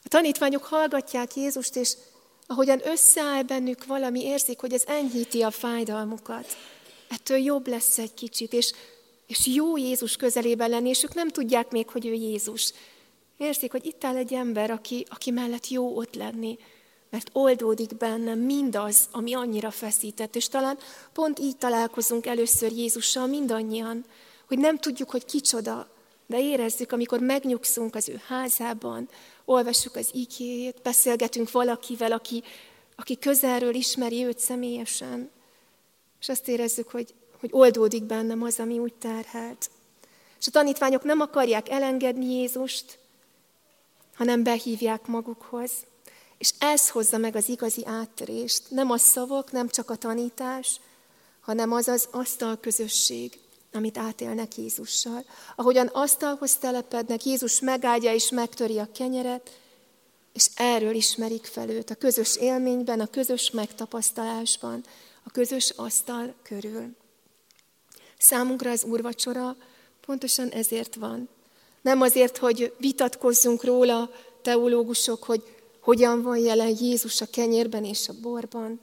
[0.04, 1.96] A tanítványok hallgatják Jézust, és
[2.52, 6.56] ahogyan összeáll bennük valami, érzik, hogy ez enyhíti a fájdalmukat.
[7.08, 8.72] Ettől jobb lesz egy kicsit, és,
[9.26, 12.72] és jó Jézus közelében lenni, és ők nem tudják még, hogy ő Jézus.
[13.36, 16.58] Érzik, hogy itt áll egy ember, aki, aki mellett jó ott lenni,
[17.10, 20.36] mert oldódik bennem mindaz, ami annyira feszített.
[20.36, 20.78] És talán
[21.12, 24.04] pont így találkozunk először Jézussal mindannyian,
[24.48, 25.91] hogy nem tudjuk, hogy kicsoda,
[26.32, 29.08] de érezzük, amikor megnyugszunk az ő házában,
[29.44, 32.42] olvassuk az igéjét, beszélgetünk valakivel, aki,
[32.96, 35.30] aki közelről ismeri őt személyesen,
[36.20, 39.70] és azt érezzük, hogy, hogy oldódik bennem az, ami úgy terhelt.
[40.40, 42.98] És a tanítványok nem akarják elengedni Jézust,
[44.14, 45.70] hanem behívják magukhoz.
[46.38, 48.70] És ez hozza meg az igazi áttörést.
[48.70, 50.80] Nem a szavak, nem csak a tanítás,
[51.40, 53.38] hanem az az asztal közösség,
[53.72, 55.24] amit átélnek Jézussal.
[55.56, 59.50] Ahogyan asztalhoz telepednek, Jézus megáldja és megtöri a kenyeret,
[60.32, 64.84] és erről ismerik fel őt a közös élményben, a közös megtapasztalásban,
[65.22, 66.96] a közös asztal körül.
[68.18, 69.56] Számunkra az úrvacsora
[70.06, 71.28] pontosan ezért van.
[71.80, 74.10] Nem azért, hogy vitatkozzunk róla
[74.42, 75.42] teológusok, hogy
[75.80, 78.80] hogyan van jelen Jézus a kenyérben és a borban.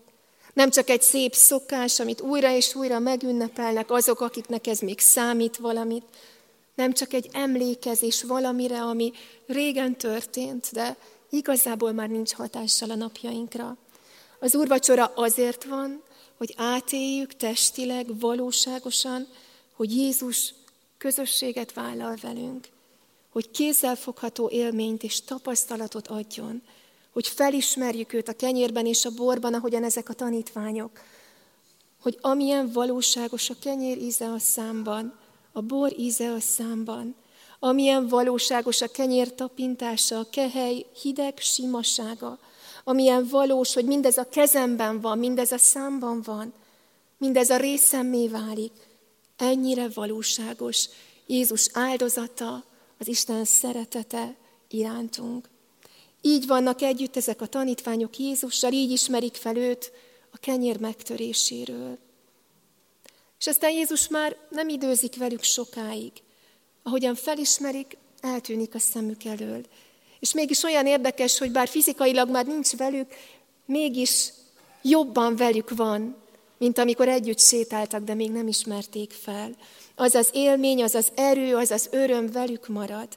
[0.53, 5.57] Nem csak egy szép szokás, amit újra és újra megünnepelnek azok, akiknek ez még számít
[5.57, 6.03] valamit.
[6.75, 9.11] Nem csak egy emlékezés valamire, ami
[9.45, 10.95] régen történt, de
[11.29, 13.77] igazából már nincs hatással a napjainkra.
[14.39, 16.03] Az úrvacsora azért van,
[16.37, 19.27] hogy átéljük testileg, valóságosan,
[19.73, 20.53] hogy Jézus
[20.97, 22.67] közösséget vállal velünk,
[23.29, 26.61] hogy kézzelfogható élményt és tapasztalatot adjon,
[27.13, 30.91] hogy felismerjük őt a kenyérben és a borban, ahogyan ezek a tanítványok,
[32.01, 35.19] hogy amilyen valóságos a kenyér íze a számban,
[35.51, 37.15] a bor íze a számban,
[37.59, 42.39] amilyen valóságos a kenyér tapintása, a kehely hideg simasága,
[42.83, 46.53] amilyen valós, hogy mindez a kezemben van, mindez a számban van,
[47.17, 48.71] mindez a részemmé válik,
[49.37, 50.89] ennyire valóságos.
[51.25, 52.63] Jézus áldozata,
[52.99, 54.35] az Isten szeretete
[54.67, 55.49] irántunk.
[56.21, 59.91] Így vannak együtt ezek a tanítványok Jézussal, így ismerik fel őt
[60.31, 61.97] a kenyér megtöréséről.
[63.39, 66.11] És aztán Jézus már nem időzik velük sokáig.
[66.83, 69.65] Ahogyan felismerik, eltűnik a szemük elől.
[70.19, 73.13] És mégis olyan érdekes, hogy bár fizikailag már nincs velük,
[73.65, 74.29] mégis
[74.81, 76.15] jobban velük van,
[76.57, 79.55] mint amikor együtt sétáltak, de még nem ismerték fel.
[79.95, 83.07] Az az élmény, az az erő, az az öröm velük marad.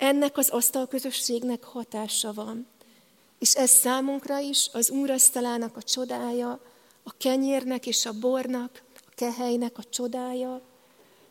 [0.00, 2.66] Ennek az asztalközösségnek hatása van.
[3.38, 6.60] És ez számunkra is az úrasztalának a csodája,
[7.02, 10.62] a kenyérnek és a bornak, a kehelynek a csodája,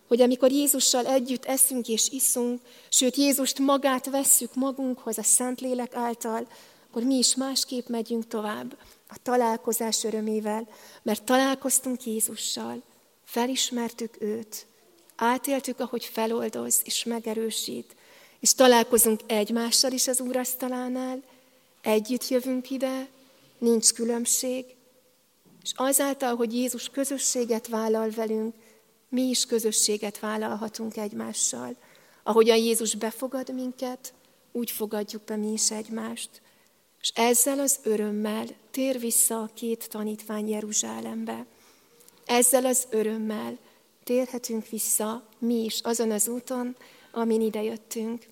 [0.07, 6.47] hogy amikor Jézussal együtt eszünk és iszunk, sőt Jézust magát vesszük magunkhoz a Szentlélek által,
[6.89, 10.67] akkor mi is másképp megyünk tovább a találkozás örömével,
[11.01, 12.81] mert találkoztunk Jézussal,
[13.23, 14.65] felismertük őt,
[15.15, 17.97] átéltük, ahogy feloldoz és megerősít,
[18.39, 21.23] és találkozunk egymással is az úrasztalánál,
[21.81, 23.07] együtt jövünk ide,
[23.57, 24.65] nincs különbség,
[25.63, 28.55] és azáltal, hogy Jézus közösséget vállal velünk,
[29.09, 31.75] mi is közösséget vállalhatunk egymással.
[32.23, 34.13] Ahogyan Jézus befogad minket,
[34.51, 36.29] úgy fogadjuk be mi is egymást.
[37.01, 41.45] És ezzel az örömmel tér vissza a két tanítvány Jeruzsálembe.
[42.25, 43.57] Ezzel az örömmel
[44.03, 46.75] térhetünk vissza mi is azon az úton,
[47.11, 48.25] amin idejöttünk.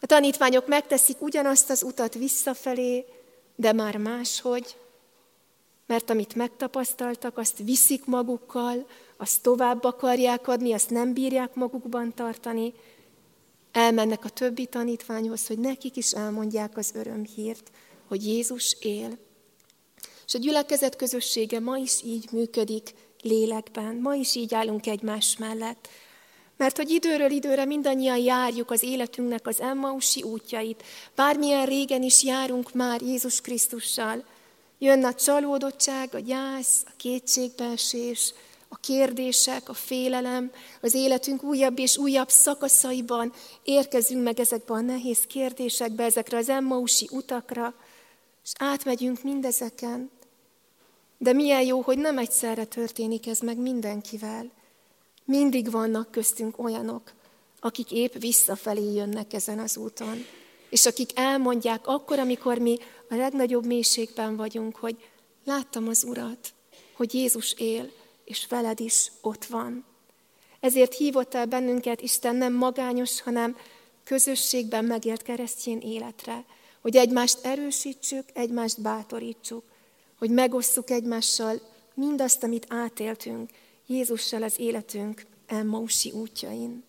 [0.00, 3.04] A tanítványok megteszik ugyanazt az utat visszafelé,
[3.56, 4.76] de már máshogy,
[5.86, 8.86] mert amit megtapasztaltak, azt viszik magukkal,
[9.16, 12.72] azt tovább akarják adni, azt nem bírják magukban tartani,
[13.72, 17.70] elmennek a többi tanítványhoz, hogy nekik is elmondják az örömhírt,
[18.08, 19.18] hogy Jézus él.
[20.26, 25.88] És a gyülekezet közössége ma is így működik lélekben, ma is így állunk egymás mellett.
[26.58, 30.82] Mert hogy időről időre mindannyian járjuk az életünknek az Emmausi útjait,
[31.14, 34.24] bármilyen régen is járunk már Jézus Krisztussal,
[34.78, 38.34] jön a csalódottság, a gyász, a kétségbeesés,
[38.68, 43.32] a kérdések, a félelem, az életünk újabb és újabb szakaszaiban
[43.64, 47.74] érkezünk meg ezekbe a nehéz kérdésekbe, ezekre az Emmausi utakra,
[48.44, 50.10] és átmegyünk mindezeken.
[51.18, 54.50] De milyen jó, hogy nem egyszerre történik ez meg mindenkivel.
[55.28, 57.12] Mindig vannak köztünk olyanok,
[57.60, 60.24] akik épp visszafelé jönnek ezen az úton,
[60.70, 62.76] és akik elmondják akkor, amikor mi
[63.10, 64.96] a legnagyobb mélységben vagyunk, hogy
[65.44, 66.52] láttam az Urat,
[66.96, 67.90] hogy Jézus él,
[68.24, 69.84] és veled is ott van.
[70.60, 73.56] Ezért hívott el bennünket Isten nem magányos, hanem
[74.04, 76.44] közösségben megélt keresztjén életre,
[76.80, 79.64] hogy egymást erősítsük, egymást bátorítsuk,
[80.18, 81.60] hogy megosszuk egymással
[81.94, 83.50] mindazt, amit átéltünk
[83.90, 86.84] Jézussal az életünk Emmausi útjain.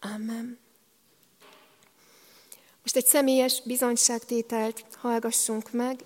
[0.00, 0.58] Amen.
[2.82, 6.04] Most egy személyes bizonyságtételt hallgassunk meg,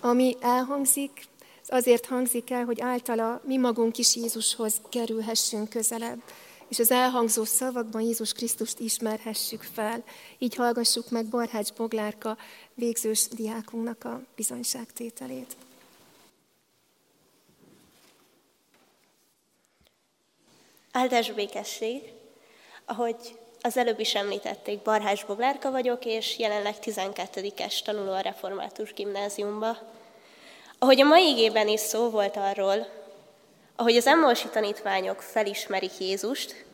[0.00, 1.26] ami elhangzik,
[1.62, 6.22] az azért hangzik el, hogy általa mi magunk is Jézushoz kerülhessünk közelebb,
[6.68, 10.04] és az elhangzó szavakban Jézus Krisztust ismerhessük fel.
[10.38, 12.36] Így hallgassuk meg Barhács Boglárka
[12.74, 15.56] végzős diákunknak a bizonyságtételét.
[20.98, 22.02] Áldás békesség,
[22.84, 23.16] ahogy
[23.60, 29.76] az előbb is említették, Barhás Boglárka vagyok, és jelenleg 12-es tanuló a Református Gimnáziumba.
[30.78, 32.86] Ahogy a mai igében is szó volt arról,
[33.76, 36.64] ahogy az emmolsi tanítványok felismerik Jézust,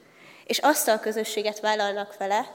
[0.47, 2.55] és azt a közösséget vállalnak vele,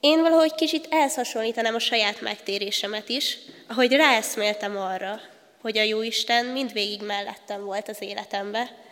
[0.00, 3.38] én valahogy kicsit ehhez hasonlítanám a saját megtérésemet is,
[3.68, 5.20] ahogy ráeszméltem arra,
[5.60, 8.83] hogy a Jóisten mindvégig mellettem volt az életembe,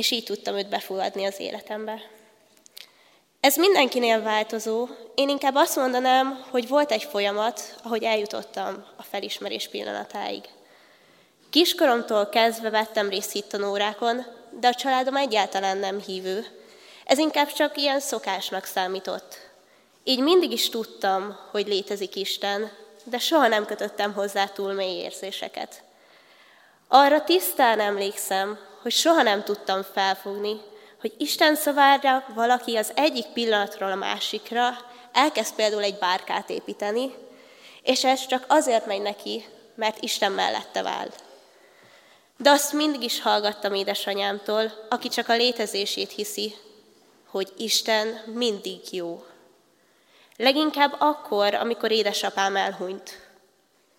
[0.00, 2.02] és így tudtam őt befogadni az életembe.
[3.40, 4.88] Ez mindenkinél változó.
[5.14, 10.44] Én inkább azt mondanám, hogy volt egy folyamat, ahogy eljutottam a felismerés pillanatáig.
[11.50, 14.26] Kiskoromtól kezdve vettem részt hittanórákon,
[14.60, 16.46] de a családom egyáltalán nem hívő.
[17.04, 19.38] Ez inkább csak ilyen szokásnak számított.
[20.04, 22.70] Így mindig is tudtam, hogy létezik Isten,
[23.04, 25.82] de soha nem kötöttem hozzá túl mély érzéseket.
[26.88, 30.60] Arra tisztán emlékszem, hogy soha nem tudtam felfogni,
[31.00, 34.76] hogy Isten szavára valaki az egyik pillanatról a másikra
[35.12, 37.14] elkezd például egy bárkát építeni,
[37.82, 41.14] és ez csak azért megy neki, mert Isten mellette vált.
[42.36, 46.54] De azt mindig is hallgattam édesanyámtól, aki csak a létezését hiszi,
[47.30, 49.24] hogy Isten mindig jó.
[50.36, 53.28] Leginkább akkor, amikor édesapám elhunyt.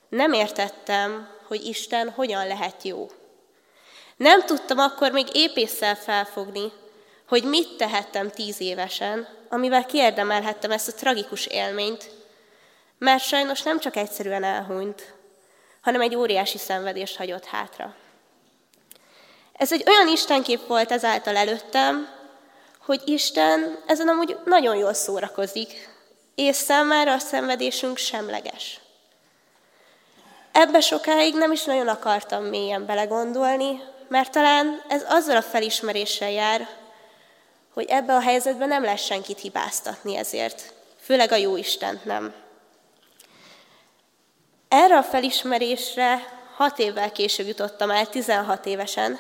[0.09, 3.07] Nem értettem, hogy Isten hogyan lehet jó.
[4.21, 6.71] Nem tudtam akkor még épésszel felfogni,
[7.27, 12.11] hogy mit tehettem tíz évesen, amivel kiérdemelhettem ezt a tragikus élményt,
[12.97, 15.13] mert sajnos nem csak egyszerűen elhunyt,
[15.81, 17.95] hanem egy óriási szenvedést hagyott hátra.
[19.53, 22.09] Ez egy olyan istenkép volt ezáltal előttem,
[22.85, 25.89] hogy Isten ezen amúgy nagyon jól szórakozik,
[26.35, 28.79] és számára a szenvedésünk semleges.
[30.51, 33.81] Ebbe sokáig nem is nagyon akartam mélyen belegondolni,
[34.11, 36.67] mert talán ez azzal a felismeréssel jár,
[37.73, 42.33] hogy ebbe a helyzetben nem lesz senkit hibáztatni ezért, főleg a jó Istent nem.
[44.67, 49.19] Erre a felismerésre hat évvel később jutottam el, 16 évesen,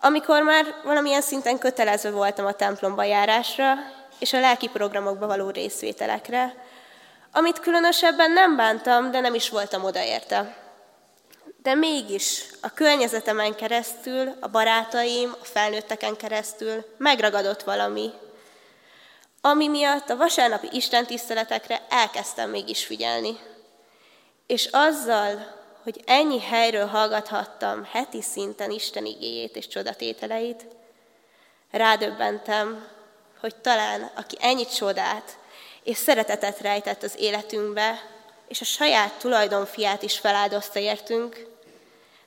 [0.00, 3.74] amikor már valamilyen szinten kötelező voltam a templomba járásra
[4.18, 6.54] és a lelki programokba való részvételekre,
[7.32, 10.65] amit különösebben nem bántam, de nem is voltam odaérte.
[11.66, 18.10] De mégis a környezetemen keresztül, a barátaim, a felnőtteken keresztül megragadott valami,
[19.40, 23.38] ami miatt a vasárnapi istentiszteletekre elkezdtem mégis figyelni.
[24.46, 30.66] És azzal, hogy ennyi helyről hallgathattam heti szinten Isten igéjét és csodatételeit,
[31.70, 32.88] rádöbbentem,
[33.40, 35.38] hogy talán aki ennyi csodát
[35.82, 38.00] és szeretetet rejtett az életünkbe,
[38.48, 41.54] és a saját tulajdonfiát is feláldozta értünk,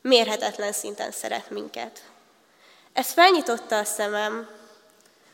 [0.09, 2.01] mérhetetlen szinten szeret minket.
[2.93, 4.49] Ez felnyitotta a szemem,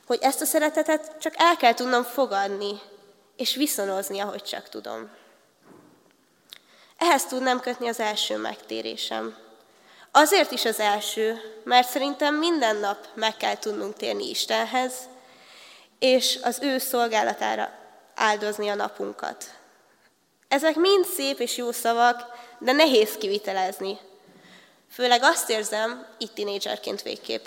[0.05, 2.81] hogy ezt a szeretetet csak el kell tudnom fogadni,
[3.35, 5.09] és viszonozni, ahogy csak tudom.
[6.97, 9.37] Ehhez tudnám kötni az első megtérésem.
[10.11, 14.93] Azért is az első, mert szerintem minden nap meg kell tudnunk térni Istenhez,
[15.99, 17.69] és az ő szolgálatára
[18.15, 19.45] áldozni a napunkat.
[20.47, 22.21] Ezek mind szép és jó szavak,
[22.59, 23.97] de nehéz kivitelezni.
[24.95, 27.45] Főleg azt érzem, itt tinédzserként végképp.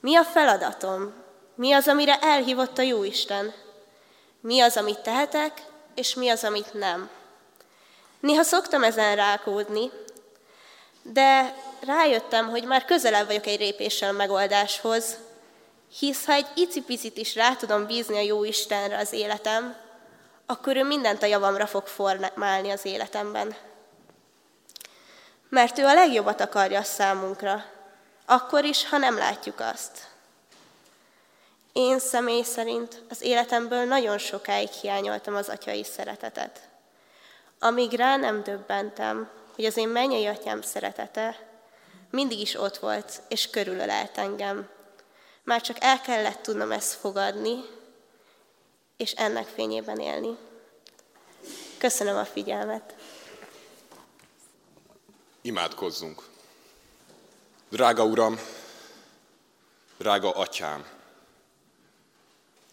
[0.00, 1.12] Mi a feladatom?
[1.54, 3.54] Mi az, amire elhívott a Jóisten?
[4.40, 5.62] Mi az, amit tehetek,
[5.94, 7.10] és mi az, amit nem?
[8.20, 9.90] Néha szoktam ezen rákódni,
[11.02, 15.16] de rájöttem, hogy már közelebb vagyok egy répéssel a megoldáshoz,
[15.98, 19.76] hisz ha egy icipicit is rá tudom bízni a jó Istenre az életem,
[20.46, 23.56] akkor ő mindent a javamra fog formálni az életemben.
[25.48, 27.64] Mert ő a legjobbat akarja számunkra,
[28.26, 30.06] akkor is, ha nem látjuk azt.
[31.72, 36.60] Én személy szerint az életemből nagyon sokáig hiányoltam az atyai szeretetet.
[37.58, 41.48] Amíg rá nem döbbentem, hogy az én mennyei atyám szeretete
[42.10, 44.68] mindig is ott volt, és körülölelt engem.
[45.42, 47.64] Már csak el kellett tudnom ezt fogadni,
[48.96, 50.36] és ennek fényében élni.
[51.78, 52.94] Köszönöm a figyelmet!
[55.48, 56.22] Imádkozzunk!
[57.70, 58.40] Drága Uram,
[59.98, 60.86] drága atyám,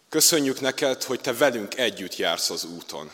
[0.08, 3.10] köszönjük neked, hogy te velünk együtt jársz az úton.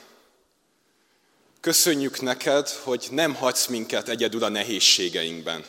[1.61, 5.65] Köszönjük neked, hogy nem hagysz minket egyedül a nehézségeinkben.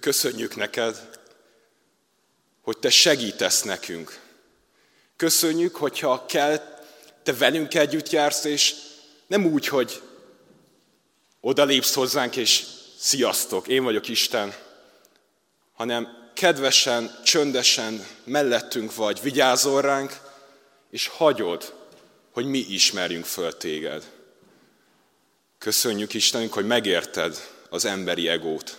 [0.00, 1.20] Köszönjük neked,
[2.62, 4.20] hogy te segítesz nekünk.
[5.16, 6.80] Köszönjük, hogyha kell,
[7.22, 8.74] te velünk együtt jársz, és
[9.26, 10.02] nem úgy, hogy
[11.40, 12.64] odalépsz hozzánk, és
[12.98, 14.54] sziasztok, én vagyok Isten,
[15.72, 20.20] hanem kedvesen, csöndesen mellettünk vagy, vigyázol ránk,
[20.90, 21.74] és hagyod,
[22.30, 24.10] hogy mi ismerjünk föl téged.
[25.58, 28.78] Köszönjük Istenünk, hogy megérted az emberi egót.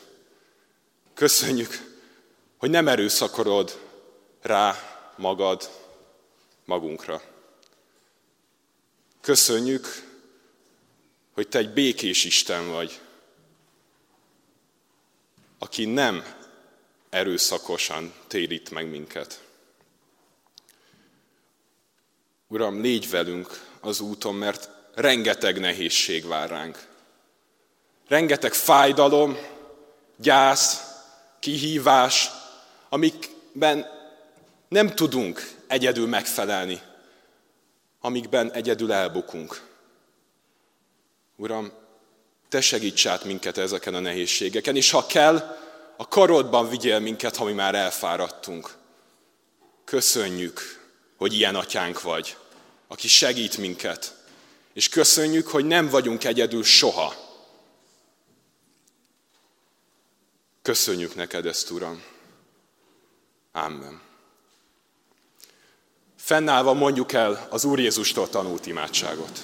[1.14, 1.98] Köszönjük,
[2.58, 3.80] hogy nem erőszakorod
[4.42, 4.76] rá
[5.16, 5.70] magad
[6.66, 7.22] magunkra.
[9.22, 10.09] Köszönjük,
[11.40, 13.00] hogy te egy békés Isten vagy,
[15.60, 16.24] aki nem
[17.10, 19.44] erőszakosan térít meg minket.
[22.48, 26.88] Uram, légy velünk az úton, mert rengeteg nehézség vár ránk.
[28.08, 29.38] Rengeteg fájdalom,
[30.16, 30.82] gyász,
[31.40, 32.30] kihívás,
[32.90, 33.86] amikben
[34.68, 36.82] nem tudunk egyedül megfelelni,
[38.00, 39.69] amikben egyedül elbukunk.
[41.40, 41.72] Uram,
[42.50, 45.58] Te segíts át minket ezeken a nehézségeken, és ha kell,
[45.98, 48.78] a karodban vigyél minket, ha mi már elfáradtunk.
[49.84, 50.88] Köszönjük,
[51.18, 52.38] hogy ilyen atyánk vagy,
[52.88, 54.16] aki segít minket,
[54.74, 57.14] és köszönjük, hogy nem vagyunk egyedül soha.
[60.62, 62.04] Köszönjük neked ezt, Uram.
[63.52, 64.02] Amen.
[66.18, 69.44] Fennállva mondjuk el az Úr Jézustól tanult imádságot.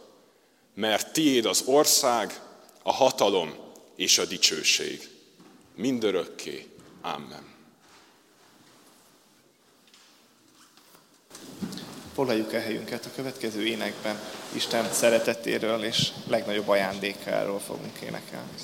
[0.73, 2.39] mert tiéd az ország,
[2.83, 3.53] a hatalom
[3.95, 5.09] és a dicsőség.
[5.75, 6.67] Mindörökké.
[7.01, 7.49] Amen.
[12.13, 14.19] Foglaljuk el helyünket a következő énekben
[14.53, 18.55] Isten szeretetéről és legnagyobb ajándékáról fogunk énekelni.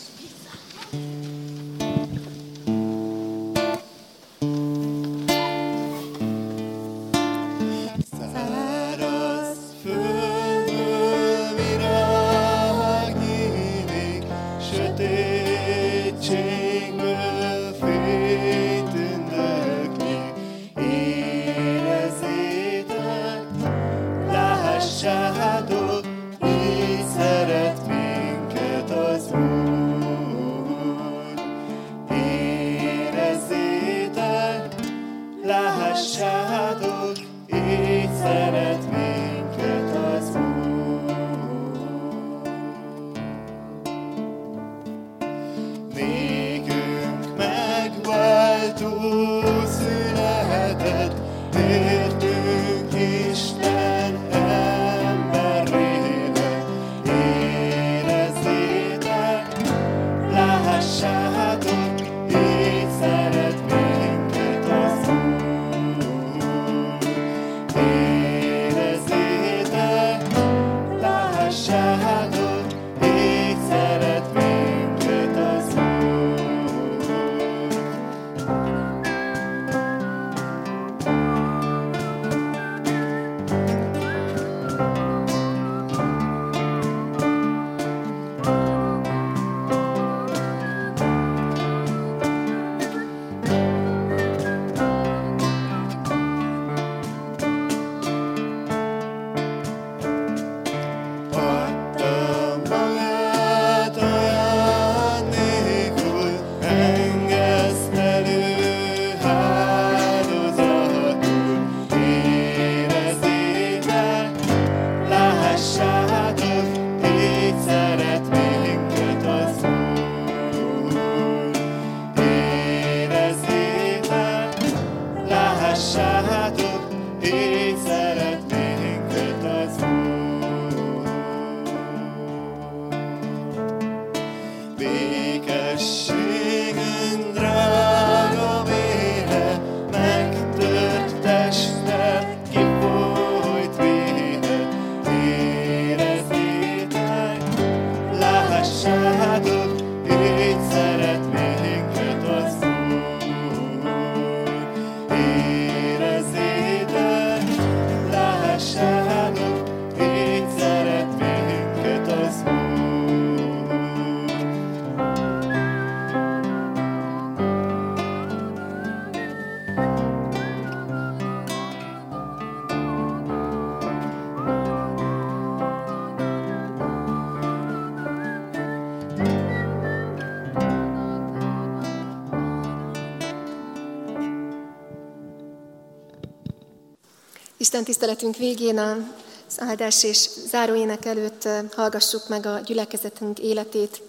[187.59, 194.01] Isten tiszteletünk végén az áldás és záróének előtt hallgassuk meg a gyülekezetünk életét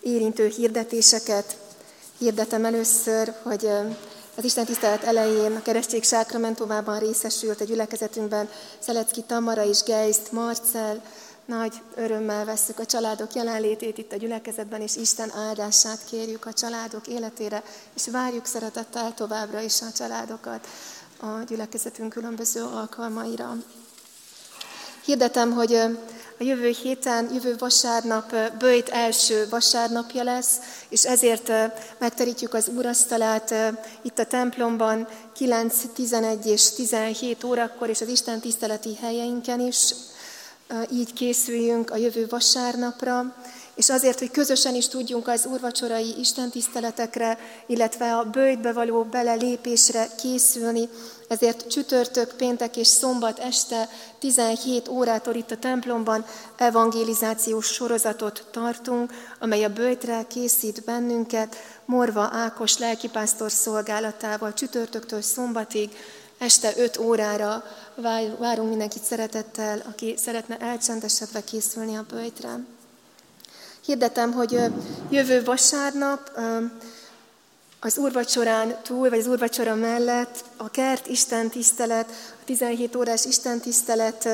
[0.00, 1.56] érintő hirdetéseket.
[2.18, 3.68] Hirdetem először, hogy
[4.36, 8.48] az Isten tisztelet elején a keresztség sákramentumában részesült a gyülekezetünkben
[8.78, 11.02] Szelecki Tamara és Geist Marcel.
[11.44, 17.06] Nagy örömmel vesszük a családok jelenlétét itt a gyülekezetben, és Isten áldását kérjük a családok
[17.06, 17.62] életére,
[17.94, 20.66] és várjuk szeretettel továbbra is a családokat
[21.20, 23.56] a gyülekezetünk különböző alkalmaira.
[25.04, 25.74] Hirdetem, hogy
[26.38, 30.58] a jövő héten, jövő vasárnap bőjt első vasárnapja lesz,
[30.88, 31.52] és ezért
[31.98, 33.54] megterítjük az úrasztalát
[34.02, 39.94] itt a templomban 9, 11 és 17 órakor, és az Isten tiszteleti helyeinken is
[40.92, 43.34] így készüljünk a jövő vasárnapra
[43.74, 50.88] és azért, hogy közösen is tudjunk az úrvacsorai istentiszteletekre, illetve a bőjtbe való belelépésre készülni,
[51.28, 56.24] ezért csütörtök, péntek és szombat este 17 órától itt a templomban
[56.56, 65.90] evangelizációs sorozatot tartunk, amely a bőjtre készít bennünket, Morva Ákos lelkipásztor szolgálatával csütörtöktől szombatig,
[66.38, 67.64] este 5 órára
[68.38, 72.58] várunk mindenkit szeretettel, aki szeretne elcsendesedve készülni a bőjtre.
[73.84, 74.60] Hirdetem, hogy
[75.10, 76.30] jövő vasárnap
[77.80, 82.08] az úrvacsorán túl, vagy az úrvacsora mellett a kert Isten tisztelet,
[82.40, 84.28] a 17 órás Isten tisztelet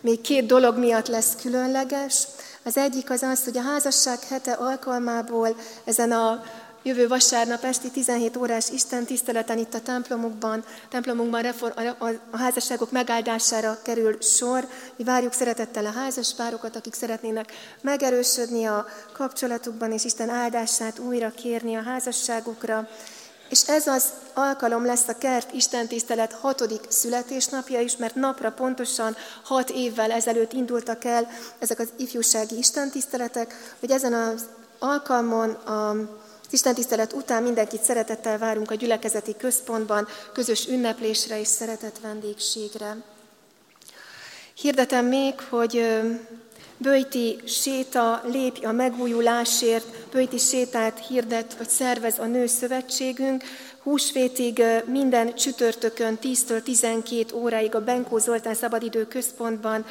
[0.00, 2.26] még két dolog miatt lesz különleges.
[2.62, 6.42] Az egyik az az, hogy a házasság hete alkalmából ezen a
[6.82, 12.90] Jövő vasárnap esti 17 órás Isten tiszteleten itt a templomukban, templomunkban reform, a, a, házasságok
[12.90, 14.68] megáldására kerül sor.
[14.96, 21.30] Mi várjuk szeretettel a házas párokat, akik szeretnének megerősödni a kapcsolatukban, és Isten áldását újra
[21.30, 22.88] kérni a házasságukra.
[23.48, 24.04] És ez az
[24.34, 30.52] alkalom lesz a kert Isten tisztelet hatodik születésnapja is, mert napra pontosan hat évvel ezelőtt
[30.52, 31.28] indultak el
[31.58, 34.44] ezek az ifjúsági istentiszteletek, hogy ezen az
[34.78, 35.94] alkalmon a
[36.50, 42.96] Isten tisztelet után mindenkit szeretettel várunk a gyülekezeti központban, közös ünneplésre és szeretett vendégségre.
[44.54, 45.86] Hirdetem még, hogy
[46.82, 53.42] Böjti séta lépj a megújulásért, Böjti sétát hirdet vagy szervez a Nő Szövetségünk.
[53.82, 59.84] Húsvétig minden csütörtökön 10-től 12 óráig a Benkó Zoltán Szabadidő Központban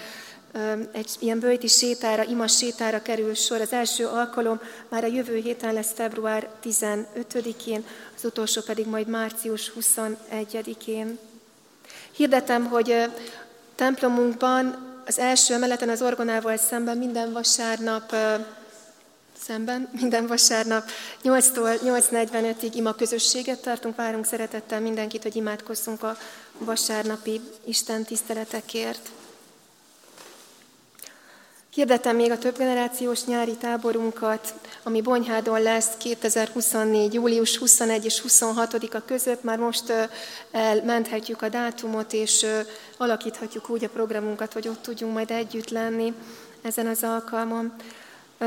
[0.92, 3.62] egy ilyen bőjti sétára, ima sétára kerül sor.
[3.62, 7.86] Az első alkalom már a jövő héten lesz február 15-én,
[8.16, 11.20] az utolsó pedig majd március 21-én.
[12.12, 13.10] Hirdetem, hogy
[13.76, 18.16] templomunkban az első emeleten az orgonával szemben minden vasárnap
[19.44, 20.90] szemben minden vasárnap
[21.24, 26.18] 8-tól 8.45-ig ima közösséget tartunk, várunk szeretettel mindenkit, hogy imádkozzunk a
[26.58, 29.10] vasárnapi Isten tiszteletekért.
[31.74, 34.54] Hirdetem még a többgenerációs nyári táborunkat,
[34.84, 37.14] ami Bonyhádon lesz 2024.
[37.14, 39.44] július 21 és 26-a között.
[39.44, 39.94] Már most
[40.52, 42.46] elmenthetjük a dátumot, és
[42.98, 46.14] alakíthatjuk úgy a programunkat, hogy ott tudjunk majd együtt lenni
[46.62, 47.74] ezen az alkalmon.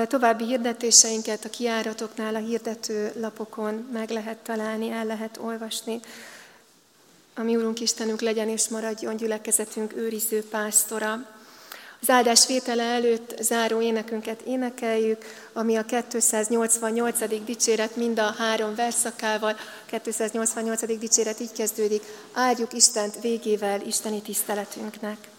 [0.06, 6.00] További hirdetéseinket a kiáratoknál, a hirdető lapokon meg lehet találni, el lehet olvasni.
[7.34, 11.40] Ami Úrunk Istenünk legyen és maradjon gyülekezetünk őriző pásztora.
[12.02, 17.44] Az áldás vétele előtt záró énekünket énekeljük, ami a 288.
[17.44, 19.56] dicséret mind a három verszakával.
[19.86, 20.98] 288.
[20.98, 25.31] dicséret így kezdődik, áldjuk Istent végével isteni tiszteletünknek.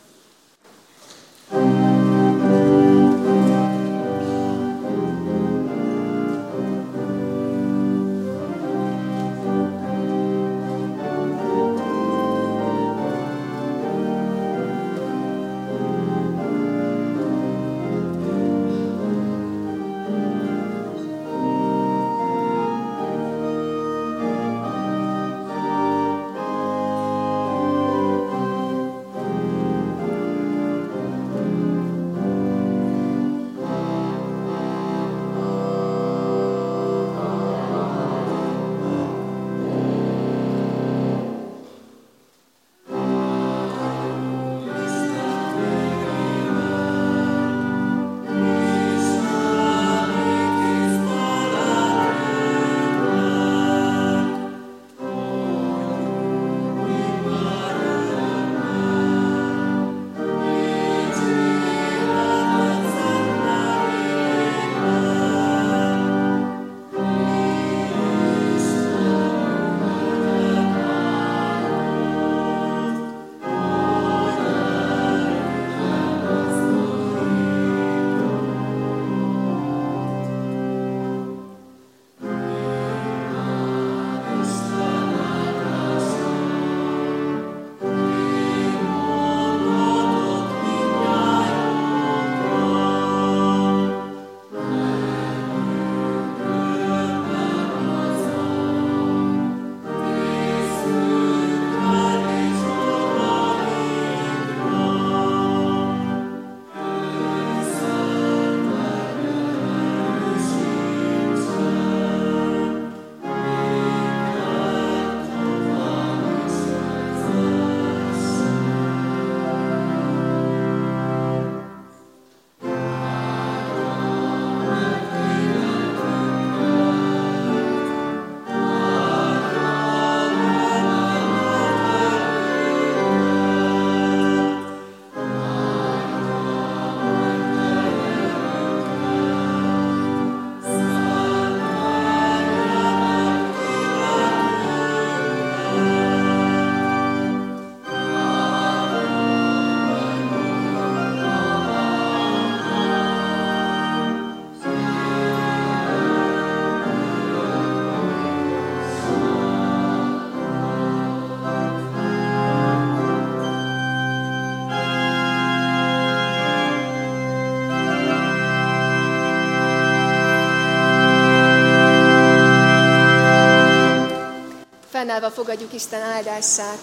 [175.14, 176.80] Fennállva fogadjuk Isten áldását.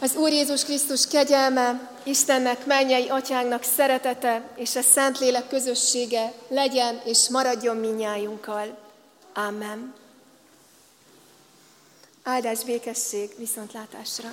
[0.00, 7.28] Az Úr Jézus Krisztus kegyelme, Istennek, mennyei atyánknak szeretete és a Szentlélek közössége legyen és
[7.28, 8.78] maradjon minnyájunkkal.
[9.34, 9.94] Amen.
[12.22, 14.32] Áldás békesség, viszontlátásra!